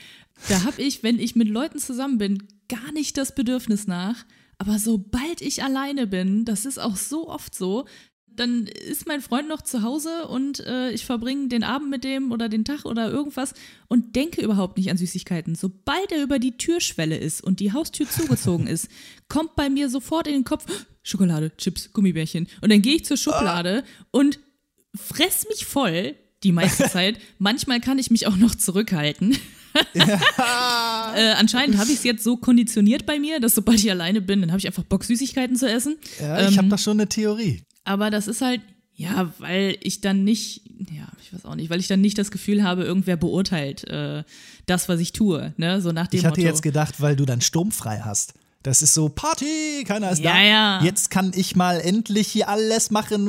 Da 0.49 0.63
habe 0.65 0.81
ich, 0.83 1.03
wenn 1.03 1.19
ich 1.19 1.35
mit 1.35 1.49
Leuten 1.49 1.79
zusammen 1.79 2.19
bin, 2.19 2.45
gar 2.69 2.93
nicht 2.93 3.17
das 3.17 3.35
Bedürfnis 3.35 3.87
nach. 3.87 4.25
Aber 4.59 4.79
sobald 4.79 5.41
ich 5.41 5.63
alleine 5.63 6.07
bin, 6.07 6.45
das 6.45 6.65
ist 6.65 6.79
auch 6.79 6.97
so 6.97 7.29
oft 7.29 7.55
so, 7.55 7.87
dann 8.39 8.67
ist 8.67 9.07
mein 9.07 9.21
Freund 9.21 9.49
noch 9.49 9.63
zu 9.63 9.83
Hause 9.83 10.29
und 10.29 10.61
äh, 10.61 10.91
ich 10.91 11.05
verbringe 11.05 11.49
den 11.49 11.65
Abend 11.65 11.91
mit 11.91 12.05
dem 12.05 12.31
oder 12.31 12.49
den 12.49 12.65
Tag 12.65 12.85
oder 12.85 13.11
irgendwas 13.11 13.55
und 13.89 14.15
denke 14.17 14.43
überhaupt 14.43 14.79
nicht 14.79 14.91
an 14.91 14.97
Süßigkeiten. 14.97 15.55
Sobald 15.55 16.13
er 16.13 16.23
über 16.23 16.39
die 16.39 16.57
Türschwelle 16.57 17.17
ist 17.17 17.43
und 17.43 17.61
die 17.61 17.73
Haustür 17.73 18.07
zugezogen 18.11 18.67
ist, 18.67 18.89
kommt 19.29 19.57
bei 19.57 19.69
mir 19.69 19.91
sofort 19.91 20.27
in 20.27 20.35
den 20.35 20.45
Kopf 20.45 20.67
Schokolade, 21.03 21.57
Chips, 21.57 21.93
Gummibärchen. 21.93 22.49
Und 22.61 22.71
dann 22.71 22.83
gehe 22.83 22.97
ich 22.97 23.05
zur 23.05 23.17
Schublade 23.17 23.83
und 24.11 24.39
fress 24.95 25.47
mich 25.49 25.65
voll 25.65 26.15
die 26.43 26.53
meiste 26.53 26.85
Zeit. 26.91 27.19
Manchmal 27.39 27.81
kann 27.81 27.99
ich 27.99 28.11
mich 28.11 28.27
auch 28.27 28.37
noch 28.37 28.55
zurückhalten. 28.55 29.37
äh, 31.17 31.33
anscheinend 31.37 31.79
habe 31.79 31.91
ich 31.91 31.99
es 31.99 32.05
jetzt 32.05 32.25
so 32.25 32.37
konditioniert 32.37 33.07
bei 33.07 33.19
mir, 33.19 33.41
dass 33.41 33.55
sobald 33.55 33.79
ich 33.79 33.91
alleine 33.91 34.21
bin, 34.21 34.41
dann 34.41 34.51
habe 34.51 34.59
ich 34.59 34.67
einfach 34.67 34.85
Bock, 34.85 35.05
Süßigkeiten 35.05 35.57
zu 35.57 35.69
essen. 35.71 35.97
Ja, 36.21 36.41
ich 36.43 36.53
Ähm, 36.53 36.59
habe 36.59 36.69
da 36.69 36.79
schon 36.79 36.99
eine 37.01 37.09
Theorie. 37.09 37.63
Aber 37.85 38.11
das 38.11 38.29
ist 38.29 38.41
halt, 38.43 38.61
ja, 38.95 39.33
weil 39.39 39.77
ich 39.81 40.01
dann 40.01 40.25
nicht, 40.25 40.63
ja, 40.91 41.07
ich 41.23 41.33
weiß 41.33 41.45
auch 41.45 41.55
nicht, 41.55 41.71
weil 41.71 41.81
ich 41.81 41.89
dann 41.89 42.01
nicht 42.01 42.19
das 42.19 42.31
Gefühl 42.31 42.63
habe, 42.63 42.85
irgendwer 42.85 43.17
beurteilt 43.17 43.85
äh, 43.89 44.25
das, 44.67 44.89
was 44.89 45.01
ich 45.01 45.13
tue. 45.13 45.55
Ne? 45.57 45.81
So 45.81 45.93
nach 45.93 46.09
dem 46.09 46.19
Ich 46.19 46.25
hatte 46.27 46.41
Motto. 46.41 46.49
jetzt 46.51 46.63
gedacht, 46.63 47.01
weil 47.01 47.17
du 47.17 47.25
dann 47.25 47.41
sturmfrei 47.41 48.01
hast. 48.05 48.35
Das 48.65 48.83
ist 48.83 48.93
so 48.93 49.09
Party, 49.09 49.85
keiner 49.87 50.11
ist 50.11 50.19
Ja, 50.19 50.33
da. 50.33 50.43
ja. 50.43 50.83
Jetzt 50.83 51.11
kann 51.11 51.31
ich 51.35 51.55
mal 51.55 51.81
endlich 51.81 52.27
hier 52.27 52.49
alles 52.49 52.91
machen, 52.91 53.29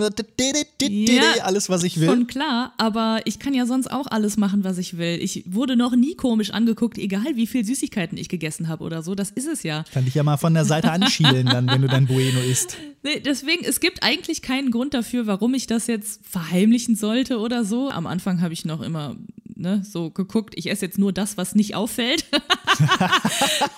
Ja, 0.82 1.44
alles 1.44 1.70
was 1.70 1.84
ich 1.84 2.00
will. 2.00 2.08
Schon 2.10 2.26
klar, 2.26 2.74
aber 2.78 3.22
ich 3.26 3.38
kann 3.38 3.54
ja 3.54 3.68
sonst 3.68 3.92
auch 3.92 4.08
alles 4.08 4.38
machen, 4.38 4.64
was 4.64 4.80
ich 4.80 4.98
will. 4.98 5.20
Ich 5.22 5.44
wurde 5.46 5.76
noch 5.76 5.96
nie 5.96 6.16
komisch 6.16 6.50
angeguckt, 6.50 6.98
egal 6.98 7.36
wie 7.36 7.46
viel 7.46 7.64
Süßigkeiten 7.64 8.18
ich 8.18 8.28
gegessen 8.28 8.68
habe 8.70 8.84
oder 8.84 9.04
so. 9.04 9.14
Das 9.14 9.30
ist 9.30 9.48
es 9.48 9.62
ja. 9.62 9.84
Kann 9.94 10.06
dich 10.06 10.16
ja 10.16 10.24
mal 10.24 10.38
von 10.38 10.56
der 10.56 10.66
Seite 10.66 10.92
anschielen, 10.92 11.46
dann, 11.46 11.68
wenn 11.68 11.84
du 11.84 11.88
dein 11.88 12.08
Bueno 12.08 12.40
isst. 12.40 12.78
Nee, 13.02 13.22
deswegen, 13.22 13.64
es 13.64 13.80
gibt 13.80 14.04
eigentlich 14.04 14.42
keinen 14.42 14.72
Grund 14.72 14.94
dafür, 14.94 15.26
warum 15.26 15.54
ich 15.54 15.68
das 15.68 15.88
jetzt 15.88 16.20
verheimlichen 16.28 16.98
sollte 16.98 17.38
oder 17.40 17.64
so. 17.64 17.90
Am 17.90 18.06
Anfang 18.06 18.42
habe 18.42 18.52
ich 18.52 18.66
noch 18.66 18.82
immer 18.82 19.16
ne, 19.60 19.84
so 19.84 20.10
geguckt, 20.10 20.54
ich 20.58 20.70
esse 20.70 20.86
jetzt 20.86 20.98
nur 20.98 21.12
das, 21.14 21.38
was 21.38 21.54
nicht 21.56 21.76
auffällt. 21.76 22.26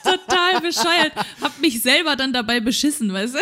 Total 0.03 0.61
bescheuert. 0.61 1.13
Hab 1.41 1.59
mich 1.59 1.81
selber 1.81 2.15
dann 2.15 2.33
dabei 2.33 2.59
beschissen, 2.59 3.11
weißt 3.11 3.35
du? 3.35 3.39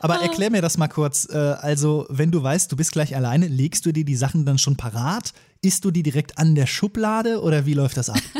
Aber 0.00 0.16
erklär 0.16 0.50
mir 0.50 0.60
das 0.62 0.76
mal 0.76 0.88
kurz. 0.88 1.28
Äh, 1.30 1.36
Also, 1.36 2.06
wenn 2.10 2.30
du 2.30 2.42
weißt, 2.42 2.70
du 2.70 2.76
bist 2.76 2.92
gleich 2.92 3.16
alleine, 3.16 3.46
legst 3.46 3.86
du 3.86 3.92
dir 3.92 4.04
die 4.04 4.16
Sachen 4.16 4.44
dann 4.44 4.58
schon 4.58 4.76
parat? 4.76 5.32
Isst 5.62 5.84
du 5.84 5.90
die 5.90 6.02
direkt 6.02 6.36
an 6.38 6.54
der 6.54 6.66
Schublade 6.66 7.40
oder 7.40 7.64
wie 7.66 7.74
läuft 7.74 7.96
das 7.96 8.10
ab? 8.10 8.18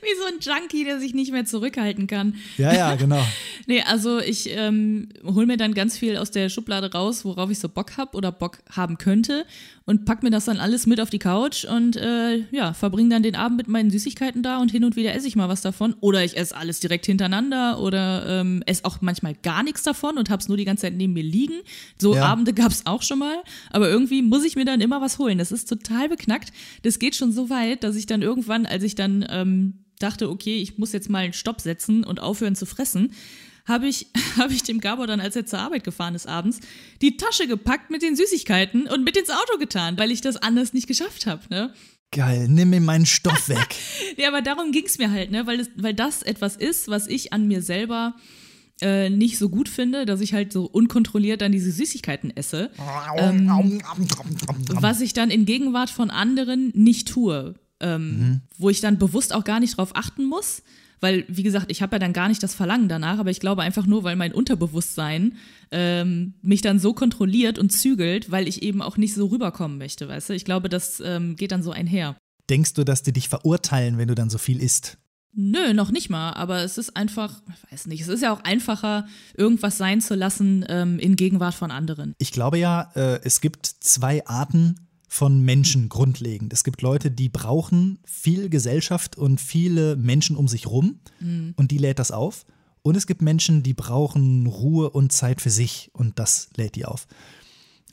Wie 0.00 0.14
so 0.18 0.24
ein 0.26 0.40
Junkie, 0.40 0.84
der 0.84 0.98
sich 1.00 1.12
nicht 1.14 1.32
mehr 1.32 1.44
zurückhalten 1.44 2.06
kann. 2.06 2.36
Ja, 2.56 2.72
ja, 2.72 2.94
genau. 2.94 3.22
Nee, 3.68 3.82
also 3.82 4.18
ich 4.18 4.48
ähm, 4.56 5.10
hole 5.22 5.44
mir 5.44 5.58
dann 5.58 5.74
ganz 5.74 5.98
viel 5.98 6.16
aus 6.16 6.30
der 6.30 6.48
Schublade 6.48 6.90
raus, 6.90 7.26
worauf 7.26 7.50
ich 7.50 7.58
so 7.58 7.68
Bock 7.68 7.98
habe 7.98 8.16
oder 8.16 8.32
Bock 8.32 8.60
haben 8.70 8.96
könnte 8.96 9.44
und 9.84 10.06
pack 10.06 10.22
mir 10.22 10.30
das 10.30 10.46
dann 10.46 10.56
alles 10.56 10.86
mit 10.86 11.02
auf 11.02 11.10
die 11.10 11.18
Couch 11.18 11.66
und 11.66 11.94
äh, 11.96 12.44
ja, 12.50 12.72
verbringe 12.72 13.10
dann 13.10 13.22
den 13.22 13.36
Abend 13.36 13.58
mit 13.58 13.68
meinen 13.68 13.90
Süßigkeiten 13.90 14.42
da 14.42 14.56
und 14.62 14.70
hin 14.70 14.86
und 14.86 14.96
wieder 14.96 15.14
esse 15.14 15.28
ich 15.28 15.36
mal 15.36 15.50
was 15.50 15.60
davon. 15.60 15.94
Oder 16.00 16.24
ich 16.24 16.38
esse 16.38 16.56
alles 16.56 16.80
direkt 16.80 17.04
hintereinander 17.04 17.78
oder 17.78 18.40
ähm, 18.40 18.62
esse 18.64 18.86
auch 18.86 19.02
manchmal 19.02 19.34
gar 19.34 19.62
nichts 19.62 19.82
davon 19.82 20.16
und 20.16 20.30
hab's 20.30 20.48
nur 20.48 20.56
die 20.56 20.64
ganze 20.64 20.86
Zeit 20.86 20.94
neben 20.94 21.12
mir 21.12 21.22
liegen. 21.22 21.60
So 22.00 22.14
Ja. 22.14 22.24
Abende 22.24 22.54
gab's 22.54 22.86
auch 22.86 23.02
schon 23.02 23.18
mal, 23.18 23.36
aber 23.70 23.90
irgendwie 23.90 24.22
muss 24.22 24.46
ich 24.46 24.56
mir 24.56 24.64
dann 24.64 24.80
immer 24.80 25.02
was 25.02 25.18
holen. 25.18 25.36
Das 25.36 25.52
ist 25.52 25.68
total 25.68 26.08
beknackt. 26.08 26.54
Das 26.84 26.98
geht 26.98 27.16
schon 27.16 27.32
so 27.32 27.50
weit, 27.50 27.84
dass 27.84 27.96
ich 27.96 28.06
dann 28.06 28.22
irgendwann, 28.22 28.64
als 28.64 28.82
ich 28.82 28.94
dann 28.94 29.26
ähm, 29.28 29.74
dachte, 29.98 30.30
okay, 30.30 30.56
ich 30.56 30.78
muss 30.78 30.92
jetzt 30.92 31.10
mal 31.10 31.18
einen 31.18 31.34
Stopp 31.34 31.60
setzen 31.60 32.02
und 32.02 32.20
aufhören 32.20 32.56
zu 32.56 32.64
fressen, 32.64 33.12
habe 33.68 33.86
ich, 33.86 34.08
habe 34.38 34.52
ich 34.52 34.62
dem 34.62 34.80
Gabor 34.80 35.06
dann, 35.06 35.20
als 35.20 35.36
er 35.36 35.46
zur 35.46 35.60
Arbeit 35.60 35.84
gefahren 35.84 36.14
ist 36.14 36.26
abends, 36.26 36.60
die 37.02 37.16
Tasche 37.16 37.46
gepackt 37.46 37.90
mit 37.90 38.02
den 38.02 38.16
Süßigkeiten 38.16 38.88
und 38.88 39.04
mit 39.04 39.16
ins 39.16 39.30
Auto 39.30 39.58
getan, 39.58 39.98
weil 39.98 40.10
ich 40.10 40.20
das 40.20 40.36
anders 40.36 40.72
nicht 40.72 40.88
geschafft 40.88 41.26
habe. 41.26 41.42
Ne? 41.50 41.72
Geil, 42.10 42.48
nimm 42.48 42.70
mir 42.70 42.80
meinen 42.80 43.06
Stoff 43.06 43.48
weg. 43.48 43.76
Ja, 44.16 44.28
aber 44.28 44.42
darum 44.42 44.72
ging's 44.72 44.98
mir 44.98 45.10
halt, 45.10 45.30
ne? 45.30 45.46
weil, 45.46 45.58
das, 45.58 45.70
weil 45.76 45.94
das 45.94 46.22
etwas 46.22 46.56
ist, 46.56 46.88
was 46.88 47.06
ich 47.06 47.32
an 47.32 47.46
mir 47.46 47.62
selber 47.62 48.14
äh, 48.80 49.10
nicht 49.10 49.38
so 49.38 49.48
gut 49.48 49.68
finde, 49.68 50.06
dass 50.06 50.20
ich 50.20 50.34
halt 50.34 50.52
so 50.52 50.64
unkontrolliert 50.64 51.40
dann 51.42 51.52
diese 51.52 51.72
Süßigkeiten 51.72 52.34
esse, 52.36 52.70
was 54.68 55.00
ich 55.00 55.12
dann 55.12 55.30
in 55.30 55.46
Gegenwart 55.46 55.90
von 55.90 56.10
anderen 56.10 56.70
nicht 56.74 57.08
tue, 57.08 57.54
ähm, 57.80 58.42
wo 58.56 58.70
ich 58.70 58.80
dann 58.80 58.98
bewusst 58.98 59.34
auch 59.34 59.44
gar 59.44 59.58
nicht 59.60 59.76
drauf 59.76 59.90
achten 59.94 60.24
muss. 60.24 60.62
Weil, 61.00 61.24
wie 61.28 61.42
gesagt, 61.42 61.66
ich 61.70 61.82
habe 61.82 61.96
ja 61.96 61.98
dann 61.98 62.12
gar 62.12 62.28
nicht 62.28 62.42
das 62.42 62.54
Verlangen 62.54 62.88
danach, 62.88 63.18
aber 63.18 63.30
ich 63.30 63.40
glaube 63.40 63.62
einfach 63.62 63.86
nur, 63.86 64.04
weil 64.04 64.16
mein 64.16 64.32
Unterbewusstsein 64.32 65.36
ähm, 65.70 66.34
mich 66.42 66.62
dann 66.62 66.78
so 66.78 66.92
kontrolliert 66.92 67.58
und 67.58 67.70
zügelt, 67.70 68.30
weil 68.30 68.48
ich 68.48 68.62
eben 68.62 68.82
auch 68.82 68.96
nicht 68.96 69.14
so 69.14 69.26
rüberkommen 69.26 69.78
möchte, 69.78 70.08
weißt 70.08 70.30
du? 70.30 70.34
Ich 70.34 70.44
glaube, 70.44 70.68
das 70.68 71.00
ähm, 71.04 71.36
geht 71.36 71.52
dann 71.52 71.62
so 71.62 71.70
einher. 71.70 72.16
Denkst 72.50 72.74
du, 72.74 72.84
dass 72.84 73.02
die 73.02 73.12
dich 73.12 73.28
verurteilen, 73.28 73.98
wenn 73.98 74.08
du 74.08 74.14
dann 74.14 74.30
so 74.30 74.38
viel 74.38 74.62
isst? 74.62 74.98
Nö, 75.34 75.74
noch 75.74 75.90
nicht 75.90 76.08
mal, 76.10 76.32
aber 76.32 76.62
es 76.62 76.78
ist 76.78 76.96
einfach, 76.96 77.42
ich 77.48 77.72
weiß 77.72 77.86
nicht, 77.86 78.00
es 78.00 78.08
ist 78.08 78.22
ja 78.22 78.32
auch 78.32 78.42
einfacher, 78.42 79.06
irgendwas 79.36 79.76
sein 79.78 80.00
zu 80.00 80.14
lassen 80.14 80.64
ähm, 80.68 80.98
in 80.98 81.16
Gegenwart 81.16 81.54
von 81.54 81.70
anderen. 81.70 82.14
Ich 82.18 82.32
glaube 82.32 82.58
ja, 82.58 82.90
äh, 82.94 83.20
es 83.22 83.40
gibt 83.40 83.66
zwei 83.66 84.26
Arten 84.26 84.87
von 85.08 85.40
Menschen 85.40 85.88
grundlegend. 85.88 86.52
Es 86.52 86.64
gibt 86.64 86.82
Leute, 86.82 87.10
die 87.10 87.30
brauchen 87.30 87.98
viel 88.04 88.50
Gesellschaft 88.50 89.16
und 89.16 89.40
viele 89.40 89.96
Menschen 89.96 90.36
um 90.36 90.46
sich 90.46 90.66
rum 90.66 91.00
und 91.56 91.70
die 91.70 91.78
lädt 91.78 91.98
das 91.98 92.10
auf. 92.10 92.44
Und 92.82 92.94
es 92.96 93.06
gibt 93.06 93.22
Menschen, 93.22 93.62
die 93.62 93.74
brauchen 93.74 94.46
Ruhe 94.46 94.90
und 94.90 95.10
Zeit 95.12 95.40
für 95.40 95.50
sich 95.50 95.90
und 95.94 96.18
das 96.18 96.50
lädt 96.56 96.76
die 96.76 96.84
auf. 96.84 97.06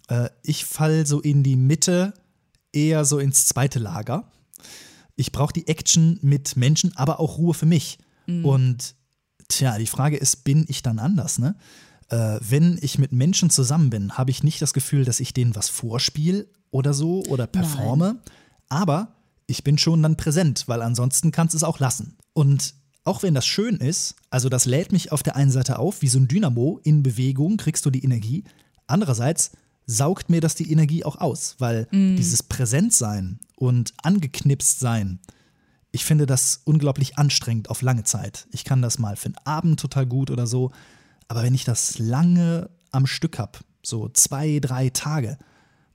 Äh, 0.09 0.29
ich 0.43 0.65
fall 0.65 1.07
so 1.07 1.21
in 1.21 1.41
die 1.41 1.55
Mitte, 1.55 2.13
eher 2.71 3.05
so 3.05 3.19
ins 3.19 3.47
zweite 3.47 3.79
Lager. 3.79 4.31
Ich 5.15 5.31
brauche 5.31 5.53
die 5.53 5.67
Action 5.67 6.19
mit 6.21 6.57
Menschen, 6.57 6.95
aber 6.95 7.19
auch 7.19 7.37
Ruhe 7.37 7.53
für 7.53 7.65
mich. 7.65 7.97
Und 8.43 8.95
tja, 9.47 9.77
die 9.77 9.87
Frage 9.87 10.17
ist, 10.17 10.43
bin 10.43 10.65
ich 10.67 10.83
dann 10.83 10.99
anders, 10.99 11.39
ne? 11.39 11.55
Äh, 12.09 12.37
wenn 12.41 12.77
ich 12.81 12.99
mit 12.99 13.13
Menschen 13.13 13.49
zusammen 13.49 13.89
bin, 13.89 14.17
habe 14.17 14.29
ich 14.29 14.43
nicht 14.43 14.61
das 14.61 14.73
Gefühl, 14.73 15.05
dass 15.05 15.19
ich 15.19 15.33
denen 15.33 15.55
was 15.55 15.69
vorspiele 15.69 16.47
oder 16.71 16.93
so 16.93 17.23
oder 17.25 17.47
performe, 17.47 18.17
aber 18.69 19.15
ich 19.47 19.63
bin 19.63 19.77
schon 19.77 20.01
dann 20.01 20.17
präsent, 20.17 20.63
weil 20.67 20.81
ansonsten 20.81 21.31
kannst 21.31 21.53
du 21.53 21.57
es 21.57 21.63
auch 21.63 21.79
lassen. 21.79 22.17
Und 22.33 22.73
auch 23.03 23.21
wenn 23.23 23.35
das 23.35 23.45
schön 23.45 23.77
ist, 23.77 24.15
also 24.29 24.49
das 24.49 24.65
lädt 24.65 24.91
mich 24.91 25.11
auf 25.11 25.23
der 25.23 25.35
einen 25.35 25.51
Seite 25.51 25.77
auf, 25.79 26.01
wie 26.01 26.07
so 26.07 26.19
ein 26.19 26.27
Dynamo 26.27 26.79
in 26.83 27.03
Bewegung, 27.03 27.57
kriegst 27.57 27.85
du 27.85 27.91
die 27.91 28.03
Energie. 28.03 28.43
Andererseits 28.87 29.51
saugt 29.85 30.29
mir 30.29 30.41
das 30.41 30.55
die 30.55 30.71
Energie 30.71 31.05
auch 31.05 31.17
aus, 31.17 31.55
weil 31.59 31.87
dieses 31.91 32.41
Präsentsein 32.41 33.39
und 33.55 33.93
angeknipst 34.01 34.79
sein, 34.79 35.19
ich 35.91 36.03
finde 36.03 36.25
das 36.25 36.61
unglaublich 36.65 37.17
anstrengend 37.17 37.69
auf 37.69 37.81
lange 37.81 38.03
Zeit. 38.03 38.47
Ich 38.51 38.65
kann 38.65 38.81
das 38.81 38.99
mal 38.99 39.15
für 39.15 39.27
einen 39.27 39.37
Abend 39.45 39.79
total 39.79 40.05
gut 40.05 40.31
oder 40.31 40.47
so, 40.47 40.71
aber 41.27 41.43
wenn 41.43 41.53
ich 41.53 41.63
das 41.63 41.99
lange 41.99 42.69
am 42.91 43.05
Stück 43.05 43.39
habe, 43.39 43.59
so 43.83 44.09
zwei, 44.09 44.59
drei 44.59 44.89
Tage, 44.89 45.37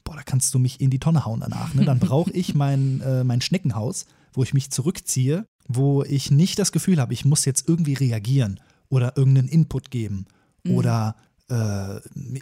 boah, 0.04 0.16
da 0.16 0.23
kannst 0.23 0.54
du 0.54 0.59
mich 0.59 0.80
in 0.80 0.90
die 0.90 0.99
Tonne 0.99 1.25
hauen 1.25 1.40
danach. 1.40 1.75
Ne? 1.75 1.85
Dann 1.85 1.99
brauche 1.99 2.30
ich 2.33 2.54
mein, 2.54 3.00
äh, 3.04 3.25
mein 3.25 3.40
Schneckenhaus, 3.40 4.07
wo 4.33 4.42
ich 4.42 4.54
mich 4.54 4.71
zurückziehe, 4.71 5.47
wo 5.69 6.02
ich 6.02 6.30
nicht 6.30 6.59
das 6.59 6.73
Gefühl 6.73 7.00
habe, 7.00 7.12
ich 7.12 7.25
muss 7.25 7.45
jetzt 7.45 7.69
irgendwie 7.69 7.95
reagieren 7.95 8.61
oder 8.88 9.16
irgendeinen 9.16 9.49
Input 9.49 9.90
geben 9.90 10.26
oder 10.69 11.16
äh, 11.49 12.00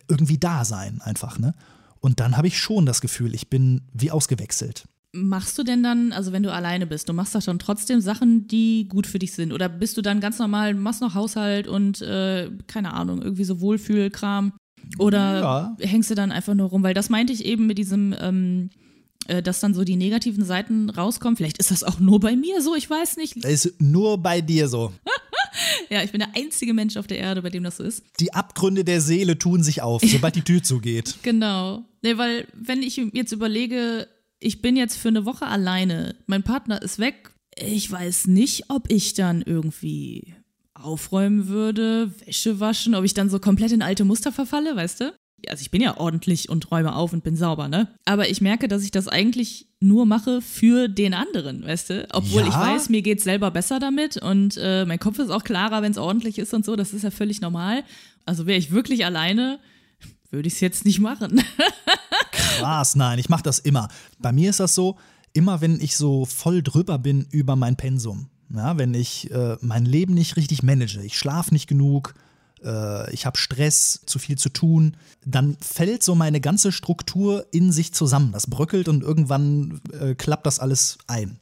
irgendwie 0.09 0.39
da 0.39 0.65
sein 0.65 1.01
einfach. 1.03 1.39
Ne? 1.39 1.55
Und 2.01 2.21
dann 2.21 2.37
habe 2.37 2.47
ich 2.47 2.59
schon 2.59 2.87
das 2.87 3.01
Gefühl, 3.01 3.35
ich 3.35 3.49
bin 3.49 3.83
wie 3.93 4.11
ausgewechselt. 4.11 4.87
Machst 5.13 5.57
du 5.57 5.63
denn 5.63 5.83
dann, 5.83 6.13
also 6.13 6.33
wenn 6.33 6.43
du 6.43 6.53
alleine 6.53 6.87
bist, 6.87 7.09
du 7.09 7.15
machst 7.15 7.35
doch 7.35 7.43
dann 7.43 7.59
trotzdem 7.59 8.01
Sachen, 8.01 8.47
die 8.47 8.87
gut 8.89 9.07
für 9.07 9.19
dich 9.19 9.33
sind? 9.33 9.53
Oder 9.53 9.69
bist 9.69 9.97
du 9.97 10.03
dann 10.03 10.21
ganz 10.21 10.39
normal, 10.39 10.75
machst 10.75 11.01
noch 11.01 11.15
Haushalt 11.15 11.67
und 11.67 12.03
äh, 12.03 12.51
keine 12.67 12.93
Ahnung, 12.93 13.23
irgendwie 13.23 13.45
so 13.45 13.61
Wohlfühlkram? 13.61 14.53
Oder 14.99 15.41
Ja. 15.41 15.77
hängst 15.81 16.11
du 16.11 16.15
dann 16.15 16.33
einfach 16.33 16.55
nur 16.55 16.69
rum? 16.69 16.83
Weil 16.83 16.95
das 16.95 17.09
meinte 17.11 17.33
ich 17.33 17.45
eben 17.45 17.67
mit 17.67 17.79
diesem, 17.79 18.15
ähm, 18.19 18.71
äh, 19.27 19.43
dass 19.43 19.61
dann 19.61 19.75
so 19.75 19.85
die 19.85 19.97
negativen 19.97 20.45
Seiten 20.45 20.91
rauskommen. 20.91 21.37
Vielleicht 21.37 21.59
ist 21.59 21.71
das 21.71 21.85
auch 21.85 21.99
nur 22.01 22.21
bei 22.21 22.35
mir 22.37 22.63
so, 22.63 22.75
ich 22.75 22.89
weiß 22.89 23.17
nicht. 23.17 23.43
Das 23.45 23.65
ist 23.65 23.81
nur 23.81 24.19
bei 24.19 24.41
dir 24.41 24.69
so. 24.69 24.93
Ja, 25.91 26.03
ich 26.05 26.13
bin 26.13 26.21
der 26.21 26.29
einzige 26.37 26.73
Mensch 26.75 26.97
auf 26.97 27.07
der 27.07 27.19
Erde, 27.19 27.43
bei 27.43 27.51
dem 27.51 27.65
das 27.65 27.79
so 27.79 27.83
ist. 27.83 28.03
Die 28.21 28.33
Abgründe 28.35 28.85
der 28.85 29.01
Seele 29.01 29.39
tun 29.39 29.63
sich 29.63 29.81
auf, 29.83 30.03
sobald 30.05 30.37
die 30.37 30.43
Tür 30.43 30.63
zugeht. 30.63 31.17
Genau. 31.23 31.83
Nee, 32.03 32.17
weil 32.19 32.47
wenn 32.55 32.83
ich 32.83 32.97
jetzt 33.13 33.33
überlege, 33.33 34.07
ich 34.39 34.61
bin 34.63 34.77
jetzt 34.77 34.97
für 34.97 35.09
eine 35.09 35.25
Woche 35.25 35.47
alleine, 35.47 36.15
mein 36.27 36.43
Partner 36.45 36.81
ist 36.83 36.99
weg, 36.99 37.33
ich 37.57 37.91
weiß 37.91 38.27
nicht, 38.29 38.65
ob 38.69 38.91
ich 38.91 39.15
dann 39.15 39.43
irgendwie 39.43 40.35
aufräumen 40.83 41.49
würde, 41.49 42.13
Wäsche 42.27 42.61
waschen, 42.61 42.95
ob 42.95 43.05
ich 43.05 43.15
dann 43.15 43.31
so 43.31 43.39
komplett 43.39 43.73
in 43.73 43.83
alte 43.83 44.05
Muster 44.05 44.33
verfalle, 44.33 44.77
weißt 44.77 45.01
du? 45.01 45.13
Also 45.49 45.61
ich 45.61 45.71
bin 45.71 45.81
ja 45.81 45.97
ordentlich 45.99 46.49
und 46.49 46.71
räume 46.73 46.97
auf 46.97 47.13
und 47.13 47.23
bin 47.23 47.37
sauber, 47.37 47.69
ne? 47.69 47.95
Aber 48.05 48.29
ich 48.29 48.41
merke, 48.41 48.67
dass 48.67 48.83
ich 48.83 48.91
das 48.91 49.07
eigentlich 49.07 49.69
nur 49.79 50.05
mache 50.05 50.43
für 50.43 50.89
den 50.89 51.15
anderen, 51.15 51.65
weißt 51.65 51.91
du? 51.91 52.09
Obwohl 52.13 52.43
Ja? 52.43 52.49
ich 52.49 52.55
weiß, 52.55 52.89
mir 52.89 53.03
geht's 53.03 53.23
selber 53.23 53.53
besser 53.53 53.79
damit 53.79 54.17
und 54.17 54.57
äh, 54.61 54.85
mein 54.85 54.99
Kopf 54.99 55.21
ist 55.21 55.31
auch 55.31 55.45
klarer, 55.45 55.81
wenn 55.83 55.93
es 55.93 55.99
ordentlich 55.99 56.39
ist 56.39 56.55
und 56.55 56.65
so. 56.65 56.75
Das 56.75 56.93
ist 56.93 57.03
ja 57.05 57.13
völlig 57.13 57.41
normal. 57.41 57.85
Also 58.25 58.47
wäre 58.47 58.59
ich 58.59 58.73
wirklich 58.73 59.05
alleine, 59.05 59.61
würde 60.31 60.49
ich 60.49 60.55
es 60.55 60.61
jetzt 60.61 60.85
nicht 60.85 60.99
machen. 60.99 61.41
Krass, 62.33 62.97
nein, 62.97 63.21
ich 63.21 63.29
mache 63.29 63.45
das 63.45 63.61
immer. 63.61 63.89
Bei 64.19 64.33
mir 64.33 64.51
ist 64.51 64.59
das 64.61 64.75
so, 64.75 64.97
immer 65.33 65.61
wenn 65.61 65.81
ich 65.81 65.97
so 65.97 66.25
voll 66.25 66.63
drüber 66.65 66.99
bin 66.99 67.27
über 67.31 67.55
mein 67.55 67.77
Pensum, 67.77 68.29
ja, 68.55 68.79
wenn 68.79 68.95
ich 68.95 69.31
äh, 69.31 69.57
mein 69.61 69.85
Leben 69.85 70.15
nicht 70.15 70.37
richtig 70.37 70.63
manage, 70.63 71.03
ich 71.03 71.19
schlafe 71.19 71.53
nicht 71.53 71.69
genug, 71.69 72.15
äh, 72.65 73.13
ich 73.13 73.27
habe 73.27 73.39
Stress, 73.39 74.01
zu 74.07 74.19
viel 74.19 74.39
zu 74.39 74.49
tun, 74.49 74.97
dann 75.25 75.57
fällt 75.61 76.03
so 76.03 76.15
meine 76.15 76.41
ganze 76.41 76.73
Struktur 76.73 77.47
in 77.51 77.73
sich 77.73 77.93
zusammen. 77.93 78.33
Das 78.33 78.47
bröckelt 78.47 78.89
und 78.89 79.03
irgendwann 79.03 79.81
äh, 79.99 80.15
klappt 80.15 80.47
das 80.47 80.59
alles 80.59 80.99
ein. 81.07 81.39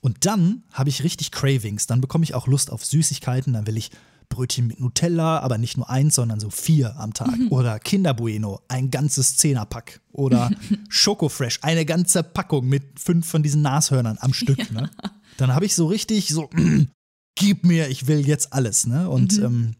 Und 0.00 0.24
dann 0.24 0.62
habe 0.72 0.88
ich 0.88 1.02
richtig 1.02 1.32
Cravings. 1.32 1.86
Dann 1.86 2.00
bekomme 2.00 2.24
ich 2.24 2.34
auch 2.34 2.46
Lust 2.46 2.70
auf 2.70 2.84
Süßigkeiten. 2.84 3.54
Dann 3.54 3.66
will 3.66 3.76
ich 3.76 3.90
Brötchen 4.28 4.66
mit 4.66 4.80
Nutella, 4.80 5.40
aber 5.40 5.58
nicht 5.58 5.76
nur 5.76 5.88
eins, 5.88 6.14
sondern 6.14 6.40
so 6.40 6.50
vier 6.50 6.96
am 6.96 7.12
Tag. 7.12 7.36
Mhm. 7.36 7.48
Oder 7.50 7.78
Kinderbueno, 7.78 8.60
ein 8.68 8.90
ganzes 8.90 9.36
Zehnerpack. 9.36 10.00
Oder 10.12 10.50
Schokofresh, 10.88 11.60
eine 11.62 11.84
ganze 11.84 12.22
Packung 12.22 12.66
mit 12.66 13.00
fünf 13.00 13.28
von 13.28 13.42
diesen 13.42 13.62
Nashörnern 13.62 14.18
am 14.20 14.32
Stück. 14.32 14.58
Ja. 14.58 14.82
Ne? 14.82 14.90
Dann 15.36 15.54
habe 15.54 15.66
ich 15.66 15.74
so 15.74 15.86
richtig 15.86 16.28
so, 16.28 16.50
gib 17.34 17.64
mir, 17.64 17.88
ich 17.88 18.06
will 18.06 18.26
jetzt 18.26 18.52
alles. 18.52 18.86
Ne? 18.86 19.08
Und 19.08 19.38
mhm. 19.38 19.44
ähm, 19.44 19.74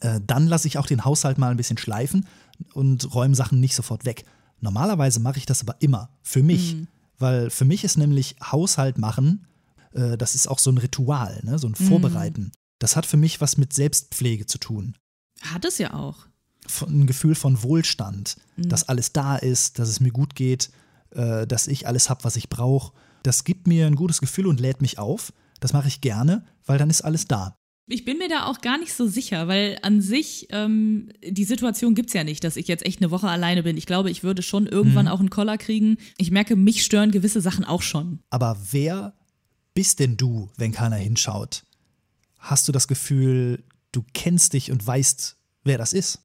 äh, 0.00 0.20
dann 0.26 0.46
lasse 0.46 0.68
ich 0.68 0.78
auch 0.78 0.86
den 0.86 1.04
Haushalt 1.04 1.38
mal 1.38 1.50
ein 1.50 1.56
bisschen 1.56 1.78
schleifen 1.78 2.26
und 2.74 3.14
räume 3.14 3.34
Sachen 3.34 3.60
nicht 3.60 3.74
sofort 3.74 4.04
weg. 4.04 4.24
Normalerweise 4.60 5.20
mache 5.20 5.38
ich 5.38 5.46
das 5.46 5.62
aber 5.62 5.76
immer 5.80 6.10
für 6.22 6.42
mich, 6.42 6.74
mhm. 6.74 6.88
weil 7.18 7.50
für 7.50 7.64
mich 7.64 7.84
ist 7.84 7.98
nämlich 7.98 8.36
Haushalt 8.42 8.98
machen, 8.98 9.46
äh, 9.92 10.16
das 10.16 10.34
ist 10.34 10.48
auch 10.48 10.58
so 10.58 10.70
ein 10.70 10.78
Ritual, 10.78 11.40
ne? 11.42 11.58
so 11.58 11.68
ein 11.68 11.74
mhm. 11.78 11.88
Vorbereiten. 11.88 12.52
Das 12.78 12.96
hat 12.96 13.06
für 13.06 13.16
mich 13.16 13.40
was 13.40 13.56
mit 13.56 13.72
Selbstpflege 13.72 14.46
zu 14.46 14.58
tun. 14.58 14.96
Hat 15.40 15.64
es 15.64 15.78
ja 15.78 15.94
auch. 15.94 16.26
Ein 16.86 17.06
Gefühl 17.06 17.34
von 17.34 17.62
Wohlstand, 17.62 18.36
mhm. 18.56 18.68
dass 18.68 18.88
alles 18.88 19.12
da 19.12 19.36
ist, 19.36 19.78
dass 19.78 19.88
es 19.88 20.00
mir 20.00 20.12
gut 20.12 20.34
geht, 20.34 20.70
äh, 21.10 21.46
dass 21.46 21.66
ich 21.66 21.86
alles 21.86 22.08
habe, 22.08 22.24
was 22.24 22.36
ich 22.36 22.48
brauche. 22.48 22.92
Das 23.22 23.44
gibt 23.44 23.66
mir 23.66 23.86
ein 23.86 23.96
gutes 23.96 24.20
Gefühl 24.20 24.46
und 24.46 24.60
lädt 24.60 24.82
mich 24.82 24.98
auf. 24.98 25.32
Das 25.60 25.72
mache 25.72 25.88
ich 25.88 26.00
gerne, 26.00 26.44
weil 26.66 26.78
dann 26.78 26.90
ist 26.90 27.02
alles 27.02 27.26
da. 27.26 27.56
Ich 27.88 28.04
bin 28.04 28.18
mir 28.18 28.28
da 28.28 28.46
auch 28.46 28.60
gar 28.60 28.78
nicht 28.78 28.94
so 28.94 29.06
sicher, 29.06 29.48
weil 29.48 29.78
an 29.82 30.00
sich 30.00 30.46
ähm, 30.50 31.10
die 31.22 31.44
Situation 31.44 31.94
gibt 31.94 32.08
es 32.10 32.14
ja 32.14 32.24
nicht, 32.24 32.44
dass 32.44 32.56
ich 32.56 32.68
jetzt 32.68 32.86
echt 32.86 33.00
eine 33.00 33.10
Woche 33.10 33.28
alleine 33.28 33.64
bin. 33.64 33.76
Ich 33.76 33.86
glaube, 33.86 34.10
ich 34.10 34.22
würde 34.22 34.42
schon 34.42 34.66
irgendwann 34.66 35.06
mhm. 35.06 35.10
auch 35.10 35.20
einen 35.20 35.30
Koller 35.30 35.58
kriegen. 35.58 35.98
Ich 36.16 36.30
merke, 36.30 36.56
mich 36.56 36.84
stören 36.84 37.10
gewisse 37.10 37.40
Sachen 37.40 37.64
auch 37.64 37.82
schon. 37.82 38.20
Aber 38.30 38.56
wer 38.70 39.14
bist 39.74 39.98
denn 39.98 40.16
du, 40.16 40.50
wenn 40.56 40.72
keiner 40.72 40.96
hinschaut? 40.96 41.64
Hast 42.38 42.68
du 42.68 42.72
das 42.72 42.88
Gefühl, 42.88 43.64
du 43.90 44.04
kennst 44.14 44.52
dich 44.52 44.70
und 44.70 44.86
weißt, 44.86 45.36
wer 45.64 45.78
das 45.78 45.92
ist? 45.92 46.20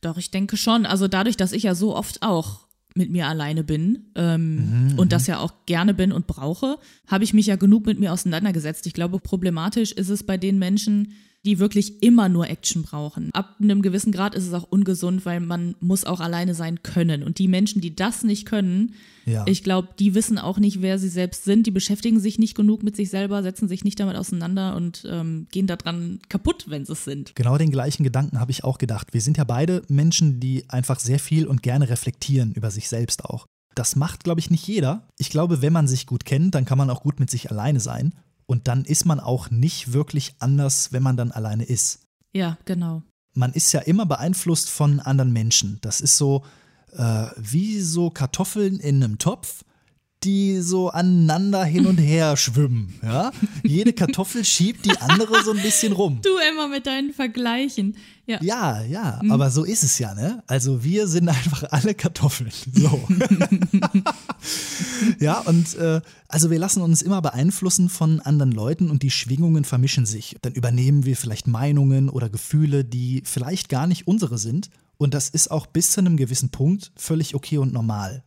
Doch, 0.00 0.16
ich 0.16 0.30
denke 0.30 0.56
schon. 0.56 0.86
Also 0.86 1.08
dadurch, 1.08 1.36
dass 1.36 1.52
ich 1.52 1.64
ja 1.64 1.74
so 1.74 1.94
oft 1.94 2.22
auch 2.22 2.67
mit 2.98 3.10
mir 3.10 3.26
alleine 3.26 3.64
bin 3.64 4.10
ähm, 4.14 4.90
mhm, 4.90 4.98
und 4.98 5.12
das 5.12 5.26
mhm. 5.26 5.32
ja 5.32 5.38
auch 5.38 5.64
gerne 5.64 5.94
bin 5.94 6.12
und 6.12 6.26
brauche, 6.26 6.78
habe 7.06 7.24
ich 7.24 7.32
mich 7.32 7.46
ja 7.46 7.56
genug 7.56 7.86
mit 7.86 7.98
mir 7.98 8.12
auseinandergesetzt. 8.12 8.86
Ich 8.86 8.92
glaube, 8.92 9.18
problematisch 9.20 9.92
ist 9.92 10.10
es 10.10 10.24
bei 10.24 10.36
den 10.36 10.58
Menschen, 10.58 11.14
die 11.44 11.58
wirklich 11.58 12.02
immer 12.02 12.28
nur 12.28 12.48
Action 12.48 12.82
brauchen. 12.82 13.30
Ab 13.32 13.56
einem 13.60 13.80
gewissen 13.80 14.12
Grad 14.12 14.34
ist 14.34 14.46
es 14.46 14.52
auch 14.52 14.66
ungesund, 14.68 15.24
weil 15.24 15.40
man 15.40 15.76
muss 15.80 16.04
auch 16.04 16.20
alleine 16.20 16.54
sein 16.54 16.82
können. 16.82 17.22
Und 17.22 17.38
die 17.38 17.48
Menschen, 17.48 17.80
die 17.80 17.94
das 17.94 18.24
nicht 18.24 18.44
können, 18.44 18.94
ja. 19.24 19.44
ich 19.46 19.62
glaube, 19.62 19.88
die 19.98 20.14
wissen 20.14 20.38
auch 20.38 20.58
nicht, 20.58 20.82
wer 20.82 20.98
sie 20.98 21.08
selbst 21.08 21.44
sind. 21.44 21.66
Die 21.66 21.70
beschäftigen 21.70 22.18
sich 22.18 22.38
nicht 22.38 22.56
genug 22.56 22.82
mit 22.82 22.96
sich 22.96 23.08
selber, 23.10 23.42
setzen 23.42 23.68
sich 23.68 23.84
nicht 23.84 24.00
damit 24.00 24.16
auseinander 24.16 24.74
und 24.74 25.06
ähm, 25.08 25.46
gehen 25.52 25.68
daran 25.68 26.20
kaputt, 26.28 26.66
wenn 26.68 26.84
sie 26.84 26.92
es 26.92 27.04
sind. 27.04 27.34
Genau 27.36 27.56
den 27.56 27.70
gleichen 27.70 28.02
Gedanken 28.02 28.40
habe 28.40 28.50
ich 28.50 28.64
auch 28.64 28.78
gedacht. 28.78 29.14
Wir 29.14 29.20
sind 29.20 29.38
ja 29.38 29.44
beide 29.44 29.82
Menschen, 29.88 30.40
die 30.40 30.68
einfach 30.68 30.98
sehr 30.98 31.20
viel 31.20 31.46
und 31.46 31.62
gerne 31.62 31.88
reflektieren 31.88 32.52
über 32.52 32.70
sich 32.70 32.88
selbst 32.88 33.24
auch. 33.24 33.46
Das 33.76 33.94
macht, 33.94 34.24
glaube 34.24 34.40
ich, 34.40 34.50
nicht 34.50 34.66
jeder. 34.66 35.06
Ich 35.18 35.30
glaube, 35.30 35.62
wenn 35.62 35.72
man 35.72 35.86
sich 35.86 36.06
gut 36.06 36.24
kennt, 36.24 36.56
dann 36.56 36.64
kann 36.64 36.78
man 36.78 36.90
auch 36.90 37.02
gut 37.02 37.20
mit 37.20 37.30
sich 37.30 37.50
alleine 37.52 37.78
sein. 37.78 38.12
Und 38.48 38.66
dann 38.66 38.86
ist 38.86 39.04
man 39.04 39.20
auch 39.20 39.50
nicht 39.50 39.92
wirklich 39.92 40.34
anders, 40.38 40.90
wenn 40.92 41.02
man 41.02 41.18
dann 41.18 41.32
alleine 41.32 41.64
ist. 41.64 42.00
Ja, 42.32 42.56
genau. 42.64 43.02
Man 43.34 43.52
ist 43.52 43.72
ja 43.72 43.80
immer 43.80 44.06
beeinflusst 44.06 44.70
von 44.70 45.00
anderen 45.00 45.32
Menschen. 45.32 45.78
Das 45.82 46.00
ist 46.00 46.16
so 46.16 46.44
äh, 46.96 47.26
wie 47.36 47.80
so 47.80 48.08
Kartoffeln 48.08 48.80
in 48.80 49.04
einem 49.04 49.18
Topf 49.18 49.64
die 50.24 50.60
so 50.60 50.88
aneinander 50.88 51.64
hin 51.64 51.86
und 51.86 51.98
her 51.98 52.36
schwimmen. 52.36 52.98
Ja? 53.02 53.30
Jede 53.62 53.92
Kartoffel 53.92 54.44
schiebt 54.44 54.84
die 54.84 54.98
andere 54.98 55.42
so 55.44 55.52
ein 55.52 55.62
bisschen 55.62 55.92
rum. 55.92 56.20
Du 56.22 56.30
immer 56.50 56.68
mit 56.68 56.86
deinen 56.86 57.12
Vergleichen. 57.12 57.96
Ja, 58.26 58.38
ja, 58.42 58.82
ja 58.82 59.20
mhm. 59.22 59.30
aber 59.30 59.50
so 59.50 59.64
ist 59.64 59.84
es 59.84 59.98
ja, 59.98 60.14
ne? 60.14 60.42
Also 60.46 60.82
wir 60.84 61.06
sind 61.06 61.28
einfach 61.28 61.64
alle 61.70 61.94
Kartoffeln. 61.94 62.50
So. 62.72 63.08
ja, 65.18 65.40
und 65.40 65.74
äh, 65.76 66.00
also 66.28 66.50
wir 66.50 66.58
lassen 66.58 66.82
uns 66.82 67.02
immer 67.02 67.20
beeinflussen 67.22 67.88
von 67.88 68.20
anderen 68.20 68.52
Leuten 68.52 68.90
und 68.90 69.02
die 69.02 69.10
Schwingungen 69.10 69.64
vermischen 69.64 70.06
sich. 70.06 70.36
Dann 70.42 70.52
übernehmen 70.52 71.04
wir 71.04 71.16
vielleicht 71.16 71.46
Meinungen 71.46 72.08
oder 72.08 72.28
Gefühle, 72.28 72.84
die 72.84 73.22
vielleicht 73.24 73.68
gar 73.68 73.86
nicht 73.86 74.06
unsere 74.06 74.38
sind. 74.38 74.70
Und 74.96 75.14
das 75.14 75.28
ist 75.28 75.50
auch 75.50 75.66
bis 75.66 75.92
zu 75.92 76.00
einem 76.00 76.16
gewissen 76.16 76.50
Punkt 76.50 76.92
völlig 76.96 77.34
okay 77.34 77.58
und 77.58 77.72
normal. 77.72 78.24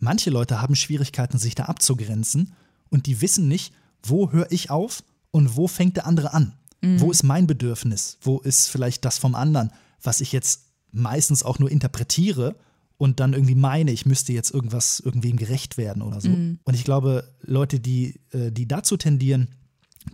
Manche 0.00 0.30
Leute 0.30 0.60
haben 0.60 0.76
Schwierigkeiten, 0.76 1.38
sich 1.38 1.54
da 1.54 1.64
abzugrenzen 1.64 2.54
und 2.90 3.06
die 3.06 3.20
wissen 3.20 3.48
nicht, 3.48 3.72
wo 4.02 4.30
höre 4.30 4.50
ich 4.50 4.70
auf 4.70 5.02
und 5.30 5.56
wo 5.56 5.68
fängt 5.68 5.96
der 5.96 6.06
andere 6.06 6.32
an. 6.34 6.54
Mhm. 6.80 7.00
Wo 7.00 7.10
ist 7.10 7.22
mein 7.22 7.46
Bedürfnis? 7.46 8.18
Wo 8.20 8.38
ist 8.38 8.68
vielleicht 8.68 9.04
das 9.04 9.18
vom 9.18 9.34
anderen, 9.34 9.72
was 10.02 10.20
ich 10.20 10.32
jetzt 10.32 10.62
meistens 10.92 11.42
auch 11.42 11.58
nur 11.58 11.70
interpretiere 11.70 12.56
und 12.98 13.20
dann 13.20 13.32
irgendwie 13.32 13.54
meine, 13.54 13.92
ich 13.92 14.04
müsste 14.04 14.32
jetzt 14.32 14.52
irgendwas 14.52 15.00
irgendwem 15.00 15.36
gerecht 15.36 15.78
werden 15.78 16.02
oder 16.02 16.20
so. 16.20 16.28
Mhm. 16.28 16.58
Und 16.64 16.74
ich 16.74 16.84
glaube, 16.84 17.32
Leute, 17.40 17.80
die, 17.80 18.20
äh, 18.32 18.52
die 18.52 18.68
dazu 18.68 18.96
tendieren, 18.96 19.48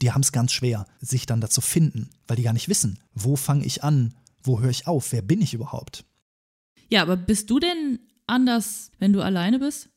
die 0.01 0.13
haben 0.13 0.21
es 0.21 0.33
ganz 0.33 0.53
schwer, 0.53 0.87
sich 1.01 1.27
dann 1.27 1.41
dazu 1.41 1.61
finden, 1.61 2.11
weil 2.27 2.37
die 2.37 2.43
gar 2.43 2.53
nicht 2.53 2.69
wissen, 2.69 2.99
wo 3.15 3.37
fange 3.37 3.65
ich 3.65 3.83
an, 3.83 4.15
wo 4.43 4.61
höre 4.61 4.71
ich 4.71 4.87
auf, 4.87 5.13
wer 5.13 5.23
bin 5.23 5.41
ich 5.41 5.55
überhaupt. 5.55 6.05
Ja, 6.91 7.03
aber 7.03 7.17
bist 7.17 7.51
du 7.51 7.59
denn 7.59 8.01
anders, 8.27 8.91
wenn 8.99 9.13
du 9.13 9.23
alleine 9.23 9.59
bist? 9.59 9.89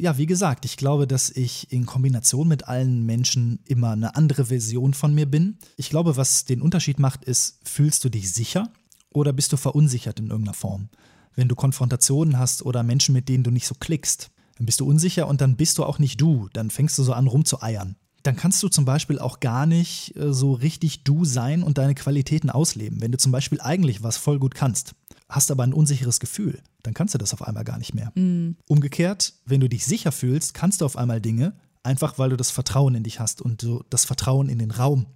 Ja, 0.00 0.18
wie 0.18 0.26
gesagt, 0.26 0.64
ich 0.64 0.76
glaube, 0.76 1.06
dass 1.06 1.30
ich 1.30 1.72
in 1.72 1.86
Kombination 1.86 2.48
mit 2.48 2.66
allen 2.68 3.04
Menschen 3.04 3.60
immer 3.66 3.90
eine 3.90 4.16
andere 4.16 4.46
Version 4.46 4.94
von 4.94 5.14
mir 5.14 5.26
bin. 5.26 5.58
Ich 5.76 5.90
glaube, 5.90 6.16
was 6.16 6.44
den 6.44 6.62
Unterschied 6.62 6.98
macht, 6.98 7.24
ist, 7.24 7.60
fühlst 7.68 8.04
du 8.04 8.08
dich 8.08 8.32
sicher 8.32 8.72
oder 9.10 9.32
bist 9.32 9.52
du 9.52 9.56
verunsichert 9.56 10.18
in 10.18 10.30
irgendeiner 10.30 10.54
Form? 10.54 10.88
Wenn 11.34 11.48
du 11.48 11.54
Konfrontationen 11.54 12.38
hast 12.38 12.62
oder 12.62 12.82
Menschen, 12.82 13.14
mit 13.14 13.28
denen 13.28 13.44
du 13.44 13.50
nicht 13.50 13.66
so 13.66 13.74
klickst, 13.74 14.30
dann 14.56 14.66
bist 14.66 14.80
du 14.80 14.86
unsicher 14.86 15.26
und 15.26 15.40
dann 15.40 15.56
bist 15.56 15.78
du 15.78 15.84
auch 15.84 15.98
nicht 15.98 16.20
du. 16.20 16.48
Dann 16.52 16.70
fängst 16.70 16.98
du 16.98 17.02
so 17.02 17.12
an 17.12 17.26
rumzueiern. 17.26 17.96
Dann 18.22 18.36
kannst 18.36 18.62
du 18.62 18.68
zum 18.68 18.84
Beispiel 18.84 19.18
auch 19.18 19.40
gar 19.40 19.66
nicht 19.66 20.16
äh, 20.16 20.32
so 20.32 20.52
richtig 20.52 21.04
du 21.04 21.24
sein 21.24 21.62
und 21.62 21.78
deine 21.78 21.94
Qualitäten 21.94 22.50
ausleben. 22.50 23.00
Wenn 23.00 23.12
du 23.12 23.18
zum 23.18 23.32
Beispiel 23.32 23.60
eigentlich 23.60 24.02
was 24.02 24.16
voll 24.16 24.38
gut 24.38 24.54
kannst, 24.54 24.94
hast 25.28 25.50
aber 25.50 25.64
ein 25.64 25.72
unsicheres 25.72 26.20
Gefühl, 26.20 26.62
dann 26.82 26.94
kannst 26.94 27.14
du 27.14 27.18
das 27.18 27.32
auf 27.32 27.42
einmal 27.42 27.64
gar 27.64 27.78
nicht 27.78 27.94
mehr. 27.94 28.12
Mhm. 28.14 28.56
Umgekehrt, 28.68 29.34
wenn 29.44 29.60
du 29.60 29.68
dich 29.68 29.84
sicher 29.84 30.12
fühlst, 30.12 30.54
kannst 30.54 30.80
du 30.80 30.84
auf 30.84 30.96
einmal 30.96 31.20
Dinge, 31.20 31.54
einfach 31.82 32.18
weil 32.18 32.30
du 32.30 32.36
das 32.36 32.50
Vertrauen 32.50 32.94
in 32.94 33.02
dich 33.02 33.18
hast 33.18 33.42
und 33.42 33.62
du 33.62 33.82
das 33.90 34.04
Vertrauen 34.04 34.48
in 34.48 34.58
den 34.58 34.70
Raum 34.70 35.06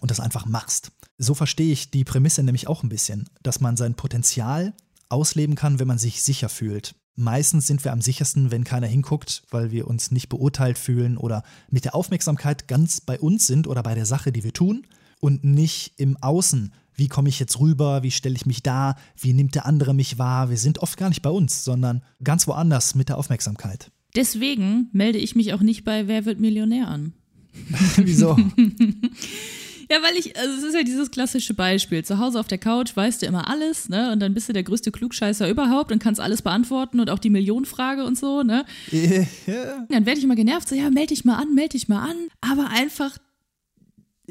und 0.00 0.10
das 0.10 0.20
einfach 0.20 0.46
machst. 0.46 0.92
So 1.18 1.34
verstehe 1.34 1.72
ich 1.72 1.90
die 1.90 2.04
Prämisse 2.04 2.42
nämlich 2.42 2.66
auch 2.66 2.82
ein 2.82 2.88
bisschen, 2.88 3.28
dass 3.42 3.60
man 3.60 3.76
sein 3.76 3.94
Potenzial 3.94 4.74
ausleben 5.10 5.54
kann, 5.54 5.78
wenn 5.78 5.88
man 5.88 5.98
sich 5.98 6.22
sicher 6.22 6.48
fühlt. 6.48 6.94
Meistens 7.16 7.66
sind 7.66 7.84
wir 7.84 7.92
am 7.92 8.00
sichersten, 8.00 8.50
wenn 8.50 8.64
keiner 8.64 8.86
hinguckt, 8.86 9.42
weil 9.50 9.70
wir 9.70 9.86
uns 9.88 10.10
nicht 10.10 10.28
beurteilt 10.28 10.78
fühlen 10.78 11.16
oder 11.16 11.42
mit 11.68 11.84
der 11.84 11.94
Aufmerksamkeit 11.94 12.68
ganz 12.68 13.00
bei 13.00 13.18
uns 13.18 13.46
sind 13.46 13.66
oder 13.66 13.82
bei 13.82 13.94
der 13.94 14.06
Sache, 14.06 14.32
die 14.32 14.44
wir 14.44 14.52
tun 14.52 14.86
und 15.20 15.44
nicht 15.44 15.92
im 15.98 16.16
Außen, 16.16 16.72
wie 16.94 17.08
komme 17.08 17.28
ich 17.28 17.38
jetzt 17.40 17.58
rüber, 17.60 18.02
wie 18.02 18.10
stelle 18.10 18.36
ich 18.36 18.46
mich 18.46 18.62
da, 18.62 18.96
wie 19.18 19.32
nimmt 19.32 19.54
der 19.54 19.66
andere 19.66 19.94
mich 19.94 20.18
wahr. 20.18 20.50
Wir 20.50 20.56
sind 20.56 20.78
oft 20.78 20.96
gar 20.96 21.08
nicht 21.08 21.22
bei 21.22 21.30
uns, 21.30 21.64
sondern 21.64 22.02
ganz 22.22 22.46
woanders 22.46 22.94
mit 22.94 23.08
der 23.08 23.18
Aufmerksamkeit. 23.18 23.90
Deswegen 24.14 24.88
melde 24.92 25.18
ich 25.18 25.36
mich 25.36 25.52
auch 25.52 25.60
nicht 25.60 25.84
bei 25.84 26.08
Wer 26.08 26.24
wird 26.24 26.40
Millionär 26.40 26.88
an. 26.88 27.12
Wieso? 27.96 28.36
Ja, 29.90 30.02
weil 30.02 30.16
ich, 30.16 30.36
also 30.38 30.56
es 30.56 30.62
ist 30.62 30.74
ja 30.74 30.84
dieses 30.84 31.10
klassische 31.10 31.52
Beispiel. 31.52 32.04
Zu 32.04 32.18
Hause 32.18 32.38
auf 32.38 32.46
der 32.46 32.58
Couch 32.58 32.94
weißt 32.94 33.22
du 33.22 33.26
immer 33.26 33.48
alles, 33.48 33.88
ne? 33.88 34.12
Und 34.12 34.20
dann 34.20 34.34
bist 34.34 34.48
du 34.48 34.52
der 34.52 34.62
größte 34.62 34.92
Klugscheißer 34.92 35.50
überhaupt 35.50 35.90
und 35.90 35.98
kannst 36.00 36.20
alles 36.20 36.42
beantworten 36.42 37.00
und 37.00 37.10
auch 37.10 37.18
die 37.18 37.30
Millionenfrage 37.30 38.04
und 38.04 38.16
so, 38.16 38.44
ne? 38.44 38.64
Yeah. 38.92 39.26
Dann 39.88 40.06
werde 40.06 40.18
ich 40.18 40.24
immer 40.24 40.36
genervt, 40.36 40.68
so, 40.68 40.76
ja, 40.76 40.90
melde 40.90 41.08
dich 41.08 41.24
mal 41.24 41.36
an, 41.36 41.54
melde 41.54 41.70
dich 41.70 41.88
mal 41.88 42.08
an. 42.08 42.16
Aber 42.40 42.68
einfach 42.68 43.18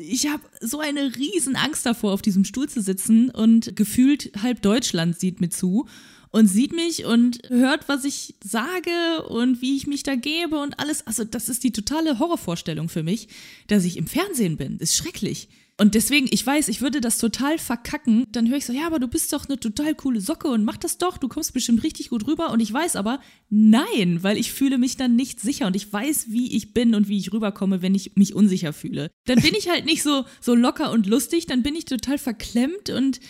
ich 0.02 0.28
habe 0.28 0.43
so 0.62 0.80
eine 0.80 1.13
riesen 1.17 1.58
Angst 1.58 1.86
davor, 1.86 2.13
auf 2.13 2.22
diesem 2.22 2.45
Stuhl 2.45 2.69
zu 2.69 2.82
sitzen 2.82 3.30
und 3.30 3.76
gefühlt 3.76 4.32
halb 4.41 4.62
Deutschland 4.62 5.19
sieht 5.19 5.41
mir 5.41 5.50
zu 5.50 5.88
und 6.31 6.47
sieht 6.47 6.73
mich 6.73 7.05
und 7.05 7.39
hört, 7.49 7.87
was 7.89 8.05
ich 8.05 8.35
sage 8.43 9.23
und 9.27 9.61
wie 9.61 9.75
ich 9.75 9.87
mich 9.87 10.03
da 10.03 10.15
gebe 10.15 10.59
und 10.59 10.79
alles. 10.79 11.05
Also 11.07 11.23
das 11.23 11.49
ist 11.49 11.63
die 11.63 11.71
totale 11.71 12.19
Horrorvorstellung 12.19 12.89
für 12.89 13.03
mich, 13.03 13.27
dass 13.67 13.85
ich 13.85 13.97
im 13.97 14.07
Fernsehen 14.07 14.57
bin. 14.57 14.77
Ist 14.77 14.95
schrecklich. 14.95 15.49
Und 15.79 15.95
deswegen, 15.95 16.27
ich 16.29 16.45
weiß, 16.45 16.67
ich 16.67 16.81
würde 16.81 16.99
das 16.99 17.19
total 17.19 17.57
verkacken. 17.57 18.25
Dann 18.33 18.49
höre 18.49 18.57
ich 18.57 18.65
so, 18.65 18.73
ja, 18.73 18.85
aber 18.85 18.99
du 18.99 19.07
bist 19.07 19.31
doch 19.31 19.47
eine 19.47 19.57
total 19.57 19.95
coole 19.95 20.19
Socke 20.19 20.49
und 20.49 20.65
mach 20.65 20.75
das 20.75 20.97
doch, 20.97 21.17
du 21.17 21.29
kommst 21.29 21.53
bestimmt 21.53 21.83
richtig 21.83 22.09
gut 22.09 22.27
rüber. 22.27 22.51
Und 22.51 22.59
ich 22.59 22.71
weiß 22.71 22.97
aber, 22.97 23.21
nein, 23.49 24.21
weil 24.21 24.37
ich 24.37 24.51
fühle 24.51 24.77
mich 24.77 24.97
dann 24.97 25.15
nicht 25.15 25.39
sicher 25.39 25.67
und 25.67 25.77
ich 25.77 25.91
weiß, 25.91 26.25
wie 26.31 26.53
ich 26.53 26.73
bin 26.73 26.95
und 26.95 27.07
wie 27.07 27.17
ich 27.17 27.31
rüberkomme, 27.31 27.81
wenn 27.81 27.95
ich 27.95 28.17
mich 28.17 28.35
unsicher 28.35 28.73
fühle. 28.73 29.09
Dann 29.25 29.39
bin 29.39 29.55
ich 29.57 29.69
halt 29.69 29.85
nicht 29.85 30.03
so, 30.03 30.25
so 30.41 30.53
locker 30.53 30.91
und 30.91 31.07
lustig, 31.07 31.45
dann 31.45 31.63
bin 31.63 31.75
ich 31.75 31.85
total 31.85 32.17
verklemmt 32.17 32.89
und 32.89 33.21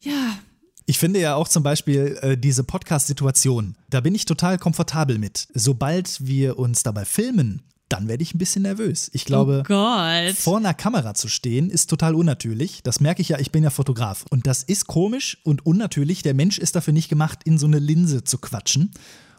ja, 0.00 0.38
ich 0.88 0.98
finde 0.98 1.20
ja 1.20 1.34
auch 1.34 1.48
zum 1.48 1.62
Beispiel 1.62 2.18
äh, 2.22 2.38
diese 2.38 2.64
Podcast-Situation, 2.64 3.76
da 3.90 4.00
bin 4.00 4.14
ich 4.14 4.24
total 4.24 4.56
komfortabel 4.56 5.18
mit. 5.18 5.46
Sobald 5.52 6.26
wir 6.26 6.58
uns 6.58 6.82
dabei 6.82 7.04
filmen 7.04 7.62
dann 7.88 8.06
werde 8.06 8.22
ich 8.22 8.34
ein 8.34 8.38
bisschen 8.38 8.62
nervös. 8.62 9.10
Ich 9.14 9.24
glaube, 9.24 9.62
oh 9.66 10.32
vor 10.34 10.58
einer 10.58 10.74
Kamera 10.74 11.14
zu 11.14 11.26
stehen 11.28 11.70
ist 11.70 11.88
total 11.88 12.14
unnatürlich. 12.14 12.82
Das 12.82 13.00
merke 13.00 13.22
ich 13.22 13.30
ja, 13.30 13.38
ich 13.38 13.50
bin 13.50 13.64
ja 13.64 13.70
Fotograf. 13.70 14.26
Und 14.28 14.46
das 14.46 14.62
ist 14.62 14.86
komisch 14.86 15.38
und 15.42 15.64
unnatürlich. 15.64 16.22
Der 16.22 16.34
Mensch 16.34 16.58
ist 16.58 16.76
dafür 16.76 16.92
nicht 16.92 17.08
gemacht, 17.08 17.40
in 17.44 17.56
so 17.56 17.66
eine 17.66 17.78
Linse 17.78 18.24
zu 18.24 18.36
quatschen. 18.36 18.90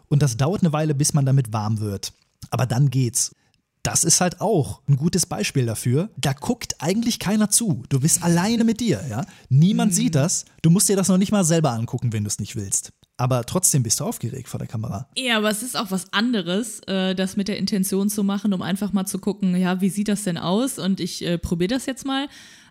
Und 0.08 0.22
das 0.22 0.36
dauert 0.36 0.62
eine 0.62 0.72
Weile, 0.72 0.96
bis 0.96 1.14
man 1.14 1.26
damit 1.26 1.52
warm 1.52 1.78
wird. 1.78 2.12
Aber 2.50 2.66
dann 2.66 2.90
geht's. 2.90 3.36
Das 3.82 4.04
ist 4.04 4.20
halt 4.20 4.40
auch 4.40 4.82
ein 4.88 4.96
gutes 4.96 5.26
Beispiel 5.26 5.66
dafür. 5.66 6.10
Da 6.16 6.32
guckt 6.32 6.76
eigentlich 6.80 7.18
keiner 7.18 7.48
zu. 7.50 7.82
Du 7.88 8.00
bist 8.00 8.22
alleine 8.22 8.64
mit 8.64 8.80
dir, 8.80 9.02
ja? 9.08 9.24
Niemand 9.48 9.92
mhm. 9.92 9.96
sieht 9.96 10.14
das. 10.14 10.44
Du 10.62 10.70
musst 10.70 10.88
dir 10.88 10.96
das 10.96 11.08
noch 11.08 11.18
nicht 11.18 11.32
mal 11.32 11.44
selber 11.44 11.70
angucken, 11.70 12.12
wenn 12.12 12.24
du 12.24 12.28
es 12.28 12.38
nicht 12.38 12.56
willst. 12.56 12.92
Aber 13.16 13.44
trotzdem 13.44 13.82
bist 13.82 14.00
du 14.00 14.04
aufgeregt 14.04 14.48
vor 14.48 14.58
der 14.58 14.66
Kamera. 14.66 15.06
Ja, 15.16 15.36
aber 15.36 15.50
es 15.50 15.62
ist 15.62 15.76
auch 15.76 15.90
was 15.90 16.12
anderes, 16.12 16.80
äh, 16.86 17.14
das 17.14 17.36
mit 17.36 17.48
der 17.48 17.58
Intention 17.58 18.08
zu 18.08 18.24
machen, 18.24 18.54
um 18.54 18.62
einfach 18.62 18.92
mal 18.92 19.04
zu 19.04 19.18
gucken, 19.18 19.54
ja, 19.56 19.82
wie 19.82 19.90
sieht 19.90 20.08
das 20.08 20.24
denn 20.24 20.38
aus? 20.38 20.78
Und 20.78 21.00
ich 21.00 21.22
äh, 21.24 21.36
probiere 21.36 21.68
das 21.68 21.84
jetzt 21.84 22.06
mal 22.06 22.28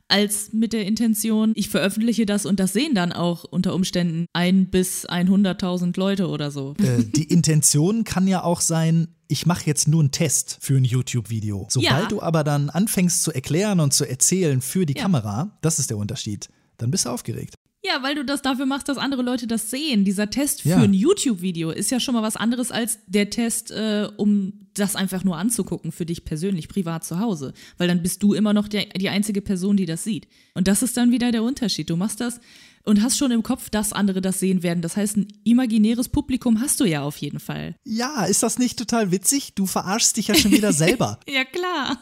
als 0.10 0.52
mit 0.52 0.74
der 0.74 0.86
Intention, 0.86 1.54
ich 1.56 1.70
veröffentliche 1.70 2.26
das 2.26 2.46
und 2.46 2.60
das 2.60 2.74
sehen 2.74 2.96
dann 2.96 3.14
auch 3.14 3.46
unter 3.46 3.74
Umständen 3.74 4.26
ein 4.34 4.70
bis 4.70 5.08
100.000 5.08 5.98
Leute 5.98 6.28
oder 6.28 6.52
so. 6.52 6.76
Äh, 6.80 7.04
die 7.04 7.24
Intention 7.32 8.04
kann 8.04 8.28
ja 8.28 8.44
auch 8.44 8.62
sein, 8.62 9.10
ich 9.28 9.46
mache 9.46 9.66
jetzt 9.66 9.88
nur 9.88 10.02
einen 10.02 10.12
Test 10.12 10.58
für 10.60 10.76
ein 10.76 10.84
YouTube-Video. 10.84 11.68
Sobald 11.70 12.04
ja. 12.04 12.08
du 12.08 12.22
aber 12.22 12.44
dann 12.44 12.70
anfängst 12.70 13.24
zu 13.24 13.32
erklären 13.32 13.80
und 13.80 13.94
zu 13.94 14.10
erzählen 14.10 14.62
für 14.62 14.86
die 14.86 14.96
ja. 14.96 15.04
Kamera, 15.04 15.58
das 15.62 15.78
ist 15.78 15.92
der 15.92 15.98
Unterschied, 15.98 16.50
dann 16.78 16.90
bist 16.90 17.06
du 17.06 17.10
aufgeregt. 17.10 17.56
Ja, 17.84 18.04
weil 18.04 18.16
du 18.16 18.26
das 18.26 18.42
dafür 18.42 18.66
machst, 18.66 18.90
dass 18.90 18.98
andere 18.98 19.22
Leute 19.22 19.48
das 19.48 19.70
sehen. 19.70 20.04
Dieser 20.04 20.30
Test 20.30 20.64
für 20.64 20.70
ja. 20.70 20.78
ein 20.80 20.94
YouTube-Video 20.94 21.70
ist 21.70 21.92
ja 21.92 22.00
schon 22.00 22.14
mal 22.14 22.24
was 22.24 22.36
anderes 22.36 22.72
als 22.72 23.00
der 23.08 23.30
Test, 23.30 23.72
äh, 23.72 24.10
um 24.18 24.69
das 24.80 24.96
einfach 24.96 25.24
nur 25.24 25.38
anzugucken 25.38 25.92
für 25.92 26.06
dich 26.06 26.26
persönlich, 26.26 26.68
privat 26.68 27.04
zu 27.04 27.20
Hause. 27.20 27.54
Weil 27.78 27.88
dann 27.88 28.02
bist 28.02 28.24
du 28.24 28.34
immer 28.34 28.54
noch 28.54 28.68
der, 28.68 28.86
die 28.86 29.10
einzige 29.10 29.42
Person, 29.42 29.78
die 29.78 29.86
das 29.86 30.04
sieht. 30.04 30.28
Und 30.54 30.68
das 30.68 30.82
ist 30.82 30.98
dann 30.98 31.12
wieder 31.12 31.32
der 31.32 31.44
Unterschied. 31.44 31.90
Du 31.90 31.96
machst 31.96 32.20
das 32.22 32.40
und 32.84 33.02
hast 33.02 33.18
schon 33.18 33.32
im 33.32 33.44
Kopf, 33.44 33.70
dass 33.70 33.94
andere 33.94 34.22
das 34.22 34.40
sehen 34.40 34.64
werden. 34.64 34.82
Das 34.82 34.98
heißt, 34.98 35.18
ein 35.18 35.28
imaginäres 35.44 36.10
Publikum 36.10 36.62
hast 36.62 36.80
du 36.80 36.86
ja 36.86 37.02
auf 37.02 37.18
jeden 37.18 37.40
Fall. 37.40 37.76
Ja, 37.84 38.26
ist 38.26 38.44
das 38.44 38.58
nicht 38.58 38.80
total 38.80 39.12
witzig? 39.12 39.54
Du 39.56 39.66
verarschst 39.66 40.18
dich 40.18 40.28
ja 40.28 40.36
schon 40.36 40.52
wieder 40.52 40.74
selber. 40.74 41.20
ja, 41.28 41.46
klar. 41.46 41.98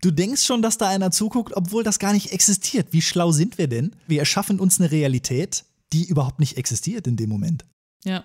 Du 0.00 0.10
denkst 0.10 0.44
schon, 0.44 0.62
dass 0.62 0.78
da 0.78 0.88
einer 0.88 1.12
zuguckt, 1.12 1.56
obwohl 1.56 1.84
das 1.84 2.00
gar 2.00 2.12
nicht 2.12 2.32
existiert. 2.32 2.88
Wie 2.90 3.02
schlau 3.02 3.30
sind 3.30 3.58
wir 3.58 3.68
denn? 3.68 3.94
Wir 4.08 4.18
erschaffen 4.18 4.58
uns 4.58 4.80
eine 4.80 4.90
Realität, 4.90 5.64
die 5.92 6.04
überhaupt 6.06 6.40
nicht 6.40 6.56
existiert 6.56 7.06
in 7.06 7.16
dem 7.16 7.28
Moment. 7.28 7.64
Ja. 8.04 8.24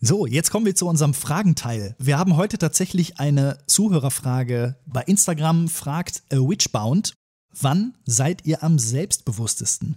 So, 0.00 0.26
jetzt 0.26 0.50
kommen 0.50 0.66
wir 0.66 0.74
zu 0.74 0.86
unserem 0.86 1.14
Fragenteil. 1.14 1.94
Wir 1.98 2.18
haben 2.18 2.36
heute 2.36 2.58
tatsächlich 2.58 3.20
eine 3.20 3.58
Zuhörerfrage 3.66 4.76
bei 4.86 5.02
Instagram, 5.02 5.68
fragt 5.68 6.22
a 6.30 6.36
Witchbound. 6.36 7.14
Wann 7.58 7.94
seid 8.04 8.44
ihr 8.44 8.62
am 8.62 8.78
selbstbewusstesten? 8.78 9.96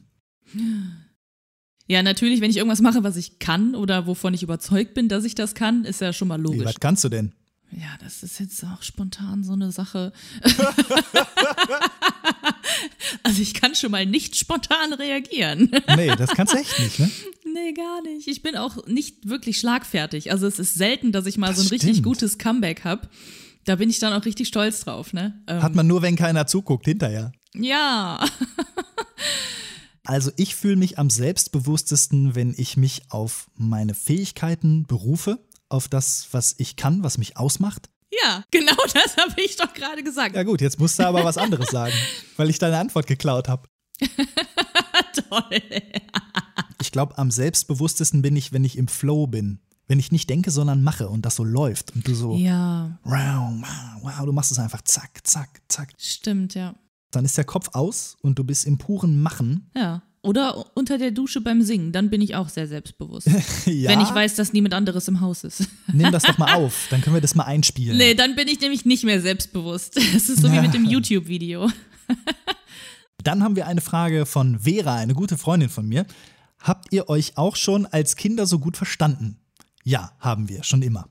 Ja, 1.88 2.04
natürlich, 2.04 2.42
wenn 2.42 2.52
ich 2.52 2.58
irgendwas 2.58 2.82
mache, 2.82 3.04
was 3.04 3.18
ich 3.18 3.40
kann 3.40 3.76
oder 3.76 4.08
wovon 4.08 4.34
ich 4.34 4.44
überzeugt 4.44 4.94
bin, 4.94 5.10
dass 5.10 5.26
ich 5.26 5.36
das 5.36 5.56
kann, 5.56 5.84
ist 5.84 6.02
ja 6.02 6.14
schon 6.14 6.28
mal 6.28 6.40
logisch. 6.40 6.62
Wie, 6.62 6.66
was 6.66 6.80
kannst 6.80 7.04
du 7.04 7.10
denn? 7.10 7.34
Ja, 7.72 7.98
das 8.02 8.24
ist 8.24 8.40
jetzt 8.40 8.64
auch 8.64 8.84
spontan 8.84 9.44
so 9.44 9.54
eine 9.54 9.72
Sache. 9.72 10.14
also 13.24 13.42
ich 13.42 13.54
kann 13.54 13.76
schon 13.76 13.92
mal 13.92 14.06
nicht 14.06 14.36
spontan 14.36 14.94
reagieren. 14.94 15.72
nee, 15.96 16.16
das 16.16 16.32
kannst 16.32 16.54
du 16.54 16.60
echt 16.60 16.80
nicht, 16.80 17.00
ne? 17.00 17.10
Nee, 17.58 17.74
gar 17.74 18.02
nicht. 18.02 18.28
Ich 18.28 18.44
bin 18.44 18.56
auch 18.56 18.86
nicht 18.86 19.28
wirklich 19.28 19.58
schlagfertig. 19.58 20.32
Also 20.32 20.46
es 20.48 20.60
ist 20.60 20.76
selten, 20.76 21.12
dass 21.12 21.26
ich 21.26 21.38
mal 21.38 21.48
das 21.48 21.58
so 21.58 21.62
ein 21.64 21.66
stimmt. 21.68 21.84
richtig 21.84 22.04
gutes 22.04 22.38
Comeback 22.38 22.84
habe. 22.84 23.10
Da 23.66 23.76
bin 23.76 23.90
ich 23.90 24.00
dann 24.00 24.14
auch 24.14 24.26
richtig 24.26 24.48
stolz 24.48 24.82
drauf, 24.82 25.12
ne? 25.14 25.44
Ähm, 25.48 25.62
Hat 25.62 25.76
man 25.76 25.88
nur, 25.88 26.02
wenn 26.02 26.16
keiner 26.16 26.46
zuguckt, 26.46 26.86
hinterher. 26.86 27.32
Ja. 27.56 28.24
also 30.06 30.32
ich 30.38 30.56
fühle 30.56 30.76
mich 30.76 31.00
am 31.00 31.10
selbstbewusstesten, 31.10 32.36
wenn 32.36 32.54
ich 32.58 32.78
mich 32.78 33.04
auf 33.10 33.50
meine 33.56 33.94
Fähigkeiten 33.94 34.86
berufe 34.86 35.40
auf 35.70 35.88
das, 35.88 36.28
was 36.32 36.56
ich 36.60 36.76
kann, 36.76 37.04
was 37.04 37.18
mich 37.18 37.38
ausmacht? 37.38 37.90
Ja, 38.24 38.44
genau 38.52 38.76
das 38.94 39.18
habe 39.18 39.42
ich 39.42 39.56
doch 39.56 39.74
gerade 39.74 40.04
gesagt. 40.04 40.36
Ja 40.36 40.44
gut, 40.44 40.62
jetzt 40.62 40.80
musst 40.80 41.00
du 41.00 41.08
aber 41.08 41.24
was 41.26 41.38
anderes 41.38 41.70
sagen, 41.70 41.94
weil 42.38 42.50
ich 42.50 42.60
deine 42.60 42.78
Antwort 42.78 43.08
geklaut 43.08 43.48
habe. 43.48 43.68
Toll. 45.30 45.62
Ich 46.82 46.92
glaube, 46.92 47.18
am 47.18 47.32
selbstbewusstesten 47.32 48.22
bin 48.22 48.36
ich, 48.36 48.54
wenn 48.54 48.64
ich 48.64 48.78
im 48.78 48.88
Flow 48.88 49.28
bin. 49.28 49.60
Wenn 49.88 50.00
ich 50.00 50.12
nicht 50.12 50.30
denke, 50.30 50.52
sondern 50.52 50.84
mache 50.84 51.08
und 51.08 51.26
das 51.26 51.38
so 51.38 51.46
läuft 51.46 51.96
und 51.96 52.06
du 52.06 52.14
so. 52.14 52.36
Ja. 52.36 53.00
Wow, 53.04 53.54
wow, 54.02 54.26
du 54.26 54.34
machst 54.34 54.52
es 54.52 54.60
einfach 54.60 54.82
zack, 54.82 55.26
zack, 55.26 55.62
zack. 55.70 55.94
Stimmt, 55.98 56.56
ja. 56.56 56.76
Dann 57.12 57.24
ist 57.24 57.38
der 57.38 57.46
Kopf 57.46 57.70
aus 57.72 58.18
und 58.22 58.38
du 58.38 58.44
bist 58.44 58.66
im 58.66 58.78
puren 58.78 59.22
Machen. 59.22 59.70
Ja. 59.76 60.02
Oder 60.24 60.76
unter 60.76 60.98
der 60.98 61.12
Dusche 61.12 61.40
beim 61.40 61.62
Singen, 61.62 61.94
dann 61.94 62.10
bin 62.10 62.20
ich 62.20 62.36
auch 62.36 62.50
sehr 62.50 62.68
selbstbewusst. 62.68 63.28
ja? 63.66 63.90
Wenn 63.90 64.02
ich 64.02 64.14
weiß, 64.14 64.36
dass 64.36 64.52
niemand 64.52 64.74
anderes 64.74 65.08
im 65.08 65.22
Haus 65.22 65.46
ist. 65.46 65.70
Nimm 65.94 66.12
das 66.12 66.24
doch 66.24 66.38
mal 66.38 66.54
auf, 66.56 66.88
dann 66.90 67.00
können 67.00 67.16
wir 67.16 67.22
das 67.22 67.34
mal 67.34 67.46
einspielen. 67.46 67.98
Nee, 67.98 68.14
dann 68.14 68.36
bin 68.36 68.50
ich 68.50 68.60
nämlich 68.60 68.84
nicht 68.84 69.06
mehr 69.06 69.22
selbstbewusst. 69.22 69.98
Das 70.14 70.28
ist 70.30 70.42
so 70.42 70.52
wie 70.52 70.60
mit 70.60 70.74
dem 70.74 70.84
YouTube-Video. 70.84 71.70
dann 73.24 73.42
haben 73.42 73.56
wir 73.56 73.68
eine 73.68 73.82
Frage 73.82 74.26
von 74.26 74.60
Vera, 74.60 74.96
eine 74.96 75.14
gute 75.14 75.38
Freundin 75.38 75.70
von 75.70 75.88
mir. 75.88 76.06
Habt 76.60 76.92
ihr 76.92 77.10
euch 77.10 77.38
auch 77.38 77.56
schon 77.56 77.86
als 77.86 78.16
Kinder 78.16 78.46
so 78.46 78.60
gut 78.60 78.78
verstanden? 78.78 79.40
Ja, 79.84 80.12
haben 80.20 80.50
wir, 80.50 80.64
schon 80.64 80.82
immer. 80.82 81.08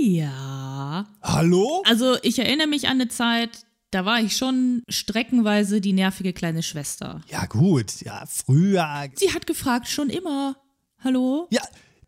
Ja. 0.00 1.06
Hallo? 1.22 1.82
Also 1.86 2.16
ich 2.22 2.38
erinnere 2.38 2.66
mich 2.66 2.88
an 2.88 3.00
eine 3.00 3.08
Zeit, 3.08 3.66
da 3.90 4.04
war 4.04 4.20
ich 4.20 4.36
schon 4.36 4.82
streckenweise 4.88 5.80
die 5.80 5.92
nervige 5.92 6.32
kleine 6.32 6.62
Schwester. 6.62 7.20
Ja, 7.28 7.46
gut. 7.46 8.00
Ja, 8.02 8.24
früher. 8.26 9.08
Sie 9.14 9.32
hat 9.32 9.46
gefragt, 9.46 9.88
schon 9.88 10.10
immer. 10.10 10.56
Hallo? 11.02 11.48
Ja, 11.50 11.62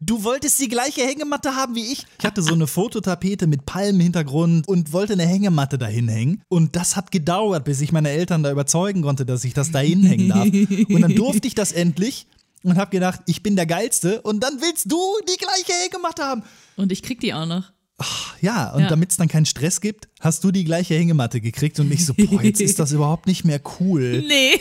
du 0.04 0.24
wolltest 0.24 0.60
die 0.60 0.68
gleiche 0.68 1.02
Hängematte 1.02 1.54
haben 1.54 1.74
wie 1.74 1.92
ich. 1.92 2.06
Ich 2.18 2.24
hatte 2.24 2.42
so 2.42 2.54
eine 2.54 2.66
Fototapete 2.66 3.46
mit 3.46 3.66
Palmenhintergrund 3.66 4.68
und 4.68 4.92
wollte 4.92 5.14
eine 5.14 5.26
Hängematte 5.26 5.78
dahin 5.78 6.08
hängen. 6.08 6.42
Und 6.48 6.76
das 6.76 6.96
hat 6.96 7.10
gedauert, 7.10 7.64
bis 7.64 7.80
ich 7.80 7.92
meine 7.92 8.10
Eltern 8.10 8.42
da 8.42 8.50
überzeugen 8.50 9.02
konnte, 9.02 9.24
dass 9.24 9.44
ich 9.44 9.54
das 9.54 9.70
da 9.70 9.78
hinhängen 9.78 10.28
darf. 10.28 10.48
Und 10.88 11.00
dann 11.00 11.14
durfte 11.14 11.46
ich 11.46 11.54
das 11.54 11.72
endlich 11.72 12.26
und 12.62 12.76
hab 12.76 12.90
gedacht, 12.90 13.20
ich 13.26 13.42
bin 13.42 13.56
der 13.56 13.66
Geilste. 13.66 14.22
Und 14.22 14.40
dann 14.40 14.60
willst 14.60 14.90
du 14.90 15.00
die 15.28 15.38
gleiche 15.38 15.72
Hängematte 15.84 16.24
haben. 16.24 16.42
Und 16.76 16.92
ich 16.92 17.02
krieg 17.02 17.20
die 17.20 17.34
auch 17.34 17.46
noch. 17.46 17.72
Ach, 17.98 18.34
ja, 18.40 18.72
und 18.72 18.82
ja. 18.82 18.88
damit 18.88 19.10
es 19.12 19.16
dann 19.16 19.28
keinen 19.28 19.46
Stress 19.46 19.80
gibt, 19.80 20.08
hast 20.18 20.42
du 20.42 20.50
die 20.50 20.64
gleiche 20.64 20.94
Hängematte 20.94 21.40
gekriegt 21.40 21.78
und 21.78 21.92
ich 21.92 22.04
so, 22.04 22.14
boah, 22.14 22.42
jetzt 22.42 22.60
ist 22.60 22.80
das 22.80 22.90
überhaupt 22.92 23.26
nicht 23.26 23.44
mehr 23.44 23.60
cool. 23.78 24.24
Nee. 24.26 24.60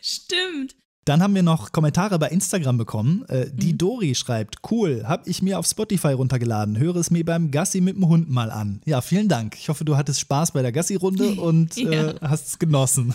Stimmt. 0.00 0.76
Dann 1.04 1.22
haben 1.22 1.34
wir 1.34 1.42
noch 1.42 1.72
Kommentare 1.72 2.18
bei 2.18 2.28
Instagram 2.28 2.78
bekommen. 2.78 3.24
Äh, 3.28 3.46
die 3.52 3.74
mhm. 3.74 3.78
Dori 3.78 4.14
schreibt: 4.14 4.56
Cool, 4.70 5.04
hab 5.06 5.26
ich 5.26 5.42
mir 5.42 5.58
auf 5.58 5.66
Spotify 5.66 6.12
runtergeladen. 6.12 6.78
Höre 6.78 6.96
es 6.96 7.10
mir 7.10 7.24
beim 7.24 7.50
Gassi 7.50 7.80
mit 7.80 7.96
dem 7.96 8.08
Hund 8.08 8.30
mal 8.30 8.50
an. 8.50 8.80
Ja, 8.86 9.00
vielen 9.00 9.28
Dank. 9.28 9.56
Ich 9.58 9.68
hoffe, 9.68 9.84
du 9.84 9.96
hattest 9.96 10.20
Spaß 10.20 10.52
bei 10.52 10.62
der 10.62 10.72
Gassi-Runde 10.72 11.34
und 11.40 11.76
ja. 11.76 11.90
äh, 11.90 12.14
hast 12.22 12.48
es 12.48 12.58
genossen. 12.58 13.14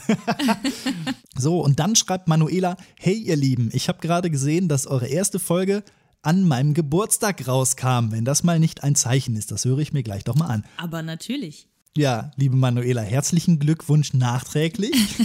so, 1.38 1.62
und 1.62 1.80
dann 1.80 1.96
schreibt 1.96 2.28
Manuela: 2.28 2.78
Hey, 2.98 3.16
ihr 3.16 3.36
Lieben, 3.36 3.70
ich 3.74 3.90
habe 3.90 4.00
gerade 4.00 4.30
gesehen, 4.30 4.68
dass 4.68 4.86
eure 4.86 5.08
erste 5.08 5.40
Folge 5.40 5.84
an 6.22 6.48
meinem 6.48 6.74
Geburtstag 6.74 7.48
rauskam. 7.48 8.12
Wenn 8.12 8.26
das 8.26 8.44
mal 8.44 8.60
nicht 8.60 8.84
ein 8.84 8.96
Zeichen 8.96 9.36
ist, 9.36 9.52
das 9.52 9.66
höre 9.66 9.80
ich 9.80 9.94
mir 9.94 10.04
gleich 10.04 10.24
doch 10.24 10.36
mal 10.36 10.48
an. 10.48 10.66
Aber 10.78 11.02
natürlich. 11.02 11.68
Ja, 11.98 12.32
liebe 12.36 12.56
Manuela, 12.56 13.02
herzlichen 13.02 13.60
Glückwunsch 13.60 14.14
nachträglich 14.14 15.16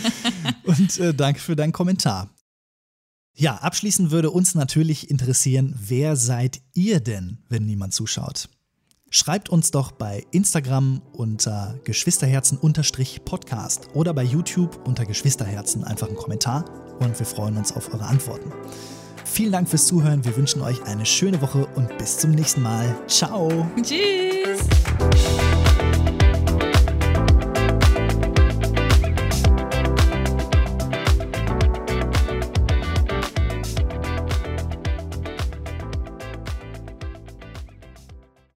und 0.64 0.98
äh, 0.98 1.12
danke 1.12 1.40
für 1.40 1.56
deinen 1.56 1.72
Kommentar. 1.72 2.30
Ja, 3.36 3.56
abschließend 3.56 4.12
würde 4.12 4.30
uns 4.30 4.54
natürlich 4.54 5.10
interessieren, 5.10 5.74
wer 5.76 6.14
seid 6.14 6.60
ihr 6.72 7.00
denn, 7.00 7.38
wenn 7.48 7.66
niemand 7.66 7.92
zuschaut? 7.92 8.48
Schreibt 9.10 9.48
uns 9.48 9.70
doch 9.70 9.92
bei 9.92 10.24
Instagram 10.30 11.02
unter 11.12 11.78
Geschwisterherzen-Podcast 11.84 13.88
oder 13.94 14.14
bei 14.14 14.24
YouTube 14.24 14.86
unter 14.86 15.04
Geschwisterherzen 15.04 15.84
einfach 15.84 16.08
einen 16.08 16.16
Kommentar 16.16 16.64
und 17.00 17.18
wir 17.18 17.26
freuen 17.26 17.56
uns 17.56 17.72
auf 17.72 17.92
eure 17.92 18.06
Antworten. 18.06 18.52
Vielen 19.24 19.52
Dank 19.52 19.68
fürs 19.68 19.86
Zuhören. 19.86 20.24
Wir 20.24 20.36
wünschen 20.36 20.62
euch 20.62 20.82
eine 20.84 21.06
schöne 21.06 21.40
Woche 21.40 21.66
und 21.74 21.96
bis 21.98 22.18
zum 22.18 22.32
nächsten 22.32 22.62
Mal. 22.62 22.96
Ciao. 23.08 23.48
Tschüss. 23.82 24.60